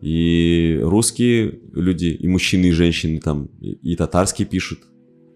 [0.00, 4.80] И русские люди, и мужчины, и женщины там, и, и татарские пишут.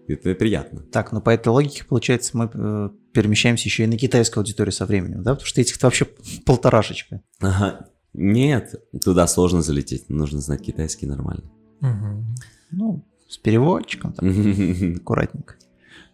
[0.07, 0.81] Это приятно.
[0.91, 4.85] Так, ну по этой логике, получается, мы э, перемещаемся еще и на китайскую аудиторию со
[4.85, 5.31] временем, да?
[5.31, 6.07] Потому что этих-то вообще
[6.45, 7.21] полторашечка.
[7.39, 7.87] Ага.
[8.14, 10.08] Нет, туда сложно залететь.
[10.10, 11.44] Нужно знать китайский нормально.
[11.80, 12.34] Мгм.
[12.72, 14.28] Ну, с переводчиком там,
[14.96, 15.54] аккуратненько.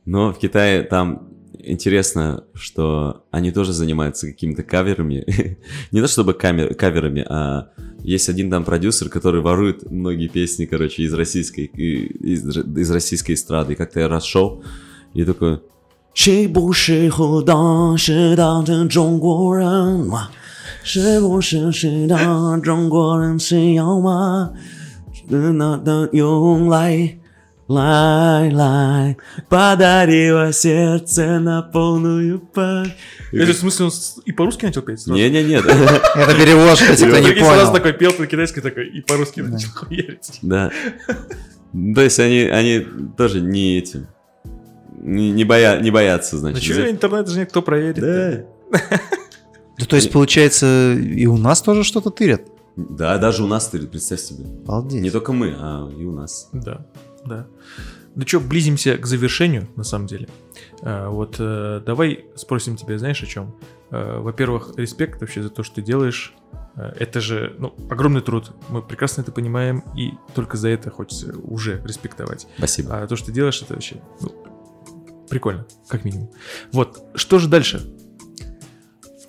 [0.04, 1.28] Но в Китае там
[1.58, 5.56] интересно, что они тоже занимаются какими-то каверами.
[5.92, 7.68] Не то чтобы камер- каверами, а
[8.00, 13.32] есть один там продюсер, который ворует многие песни, короче, из российской, и- из, из российской
[13.32, 13.72] эстрады.
[13.72, 14.62] И как-то я раз шел,
[15.14, 15.60] и такой...
[16.16, 20.30] 谁不是和当时当成中国人吗？
[20.88, 24.52] 是不是是当中国人需要吗？
[25.28, 27.16] 那的用来
[27.66, 29.16] 来来
[29.48, 32.88] подарила сердце на полную пар.
[33.32, 35.14] Это в смысле он с- и по-русски начал петь сразу?
[35.18, 37.72] Не-не-не, Это переводчик, если кто не Прикинь, сразу понял.
[37.72, 39.48] такой пел по-китайски такой и по-русски Да.
[39.48, 40.38] начал хуярить.
[40.42, 40.70] да.
[41.94, 42.86] То есть они, они
[43.16, 44.06] тоже не этим,
[45.00, 46.62] не, не, боя, не боятся, Ну значит.
[46.62, 48.44] что, взять- интернет же никто проверит.
[48.70, 48.78] Да.
[49.79, 52.41] Ну, то есть, получается, и у нас тоже что-то тырят.
[52.75, 54.45] Да, даже у нас, ты представь себе.
[54.63, 55.01] Обалдеть.
[55.01, 56.49] Не только мы, а и у нас.
[56.53, 56.85] Да,
[57.25, 57.47] да.
[58.15, 60.27] Ну что, близимся к завершению, на самом деле.
[60.81, 63.55] А, вот э, давай спросим тебя, знаешь, о чем?
[63.91, 66.33] Э, во-первых, респект вообще за то, что ты делаешь.
[66.75, 68.51] Э, это же, ну, огромный труд.
[68.69, 72.47] Мы прекрасно это понимаем, и только за это хочется уже респектовать.
[72.57, 73.01] Спасибо.
[73.01, 74.33] А то, что ты делаешь, это вообще ну,
[75.29, 76.31] прикольно, как минимум.
[76.71, 77.81] Вот, что же дальше?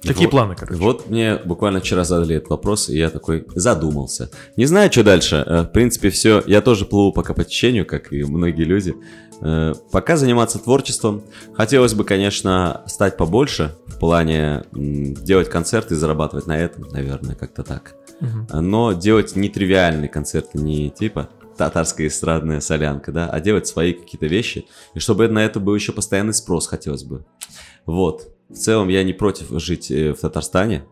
[0.03, 0.81] Какие Вот- планы, короче?
[0.81, 4.31] Вот мне буквально вчера задали этот вопрос, и я такой задумался.
[4.57, 5.45] Не знаю, что дальше.
[5.47, 6.43] Э, В принципе, все.
[6.47, 8.95] Я тоже плыву пока по течению, как и многие люди.
[9.43, 11.23] Э, Пока заниматься творчеством.
[11.55, 17.63] Хотелось бы, конечно, стать побольше в плане делать концерты и зарабатывать на этом, наверное, как-то
[17.63, 17.95] так.
[18.21, 18.49] Мгм.
[18.53, 24.67] Но делать нетривиальные концерты, не типа татарская эстрадная солянка, да, а делать свои какие-то вещи.
[24.95, 27.25] И чтобы на это был еще постоянный спрос, хотелось бы.
[27.85, 28.29] Вот.
[28.51, 30.85] В целом я не против жить э, в Татарстане.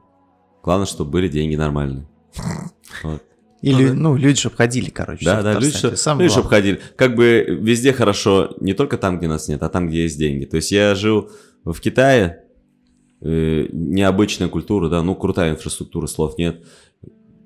[0.63, 2.07] Главное, чтобы были деньги нормальные.
[3.03, 3.23] Вот.
[3.61, 3.95] И Ну лю- да.
[3.95, 5.25] ну, люди, чтобы ходили, короче.
[5.25, 6.49] Да, да, люди, самое люди, чтоб главное.
[6.61, 6.81] ходили.
[6.97, 10.45] Как бы везде хорошо, не только там, где нас нет, а там, где есть деньги.
[10.45, 11.31] То есть я жил
[11.65, 12.45] в Китае,
[13.21, 16.65] э, необычная культура, да, ну, крутая инфраструктура, слов нет.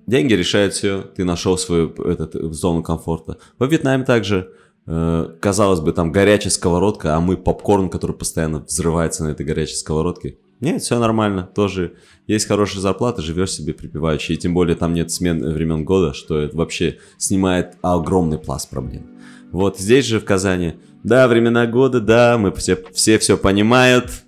[0.07, 3.39] Деньги решают все, ты нашел свою этот, зону комфорта.
[3.59, 4.53] Во Вьетнаме также,
[4.85, 10.39] казалось бы, там горячая сковородка, а мы попкорн, который постоянно взрывается на этой горячей сковородке.
[10.61, 11.95] Нет, все нормально, тоже
[12.29, 16.39] есть хорошая зарплата, живешь себе припеваючи, и тем более там нет смен времен года, что
[16.39, 19.09] это вообще снимает огромный пласт проблем.
[19.51, 24.23] Вот здесь же в Казани, да, времена года, да, мы все все, все понимают,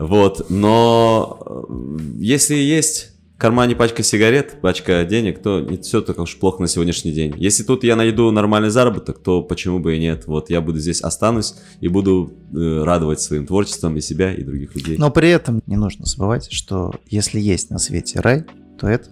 [0.00, 3.09] вот, но э, если есть
[3.40, 7.34] кармане пачка сигарет, пачка денег, то не все так уж плохо на сегодняшний день.
[7.38, 10.26] Если тут я найду нормальный заработок, то почему бы и нет?
[10.26, 14.74] Вот я буду здесь останусь и буду э, радовать своим творчеством и себя, и других
[14.74, 14.98] людей.
[14.98, 18.44] Но при этом не нужно забывать, что если есть на свете рай,
[18.78, 19.08] то это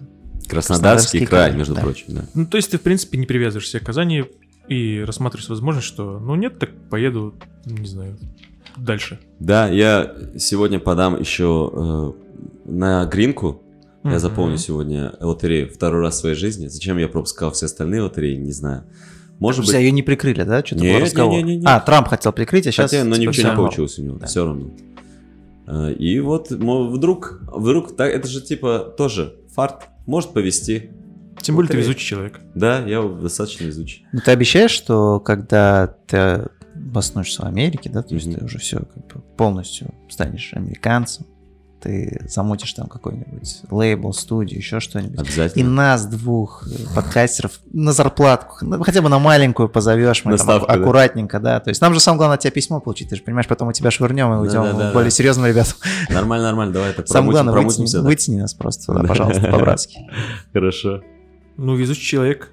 [0.47, 1.81] Краснодарский, Краснодарский край, край, между да.
[1.81, 2.25] прочим, да.
[2.33, 4.25] Ну, то есть ты, в принципе, не привязываешься к Казани
[4.67, 7.33] и рассматриваешь возможность, что, ну, нет, так поеду,
[7.65, 8.17] не знаю,
[8.77, 9.19] дальше.
[9.39, 13.63] Да, я сегодня подам еще э, на гринку.
[14.03, 16.67] Я запомню сегодня лотерею второй раз в своей жизни.
[16.67, 18.83] Зачем я пропускал все остальные лотереи, не знаю.
[19.39, 20.63] Может быть, ее не прикрыли, да?
[20.65, 21.33] Что-то Нет, был разговор.
[21.37, 21.65] не, не, не, не.
[21.65, 22.91] А, Трамп хотел прикрыть, а сейчас...
[22.91, 24.27] хотя, но типа, ничего не получилось у него, Да.
[24.27, 24.69] все равно.
[25.67, 30.91] Э, И вот вдруг, вдруг, так, это же типа тоже фарт, может повести.
[31.41, 31.83] Тем более ты Лотерея.
[31.87, 32.39] везучий человек.
[32.53, 34.05] Да, я достаточно везучий.
[34.11, 38.35] Ну, ты обещаешь, что когда ты обоснуешься в Америке, да, то есть Мгм.
[38.39, 41.25] ты уже все как бы полностью станешь американцем,
[41.81, 45.17] ты замутишь там какой-нибудь лейбл, студию, еще что-нибудь.
[45.17, 45.69] И Обязательно.
[45.69, 50.45] нас, двух э, подкастеров, на зарплатку, ну, хотя бы на маленькую позовешь, мы На там
[50.45, 50.73] ставку, да.
[50.73, 51.59] аккуратненько, да.
[51.59, 53.73] То есть нам же самое главное от тебя письмо получить, ты же понимаешь, потом мы
[53.73, 54.91] тебя швырнем и уйдем Да-да-да-да.
[54.91, 55.73] к более серьезным ребятам.
[56.09, 57.81] Нормально, нормально, давай это Самое промутим, главное, промутимся.
[57.97, 58.07] вытяни, да.
[58.07, 59.07] вытяни нас просто туда, Да.
[59.07, 59.97] пожалуйста, по-братски.
[60.53, 61.01] Хорошо.
[61.57, 62.51] Ну, везучий человек.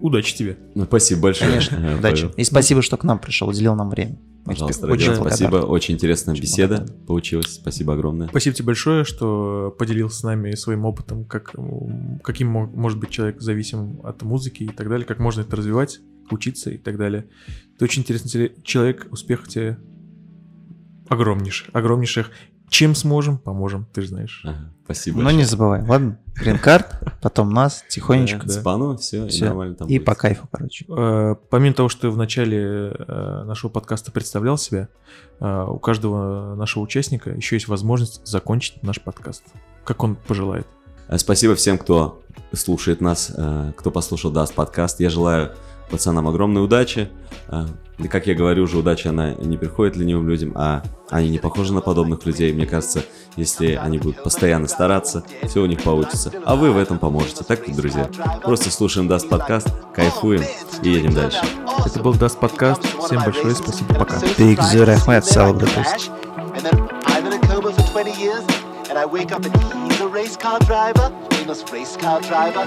[0.00, 0.58] Удачи тебе.
[0.74, 1.50] Ну, спасибо большое.
[1.50, 2.30] Конечно, удачи.
[2.36, 4.18] И спасибо, что к нам пришел, уделил нам время.
[4.44, 5.30] Пожалуйста, очень благодарны.
[5.30, 5.56] спасибо.
[5.66, 7.06] Очень интересная Очень беседа благодарны.
[7.06, 7.54] получилась.
[7.54, 8.28] Спасибо огромное.
[8.28, 11.54] Спасибо тебе большое, что поделился с нами своим опытом, как,
[12.22, 15.98] каким мо- может быть человек зависим от музыки и так далее, как можно это развивать,
[16.30, 17.26] учиться и так далее.
[17.78, 19.78] Ты очень интересный человек, успехов тебе
[21.08, 22.30] огромнейших, огромнейших.
[22.68, 24.42] Чем сможем, поможем, ты же знаешь.
[24.44, 25.18] Ага, Спасибо.
[25.18, 25.38] Но большое.
[25.38, 26.18] не забывай, ладно?
[26.34, 28.46] Грин-карт, потом нас, тихонечко.
[28.46, 29.46] Да, Спану, все, и Всё.
[29.46, 30.04] нормально там И будет.
[30.04, 30.84] по кайфу, короче.
[30.88, 34.88] Э, Помимо того, что в начале э, нашего подкаста представлял себя,
[35.40, 39.44] э, у каждого нашего участника еще есть возможность закончить наш подкаст,
[39.84, 40.66] как он пожелает.
[41.18, 42.20] Спасибо всем, кто
[42.52, 43.32] слушает нас,
[43.76, 44.98] кто послушал Даст подкаст.
[44.98, 45.52] Я желаю
[45.90, 47.08] пацанам огромной удачи.
[47.98, 51.72] И как я говорю, уже удача, она не приходит ленивым людям, а они не похожи
[51.72, 52.52] на подобных людей.
[52.52, 53.02] Мне кажется,
[53.36, 56.30] если они будут постоянно стараться, все у них получится.
[56.44, 57.42] А вы в этом поможете.
[57.44, 58.10] Так, друзья?
[58.42, 60.42] Просто слушаем Dast подкаст, кайфуем
[60.82, 61.40] и едем дальше.
[61.86, 62.82] Это был Dast подкаст.
[63.06, 64.20] Всем большое спасибо, пока.
[67.66, 68.44] For 20 years,
[68.90, 69.52] and I wake up and
[69.90, 72.64] he's a race car driver, famous race car driver.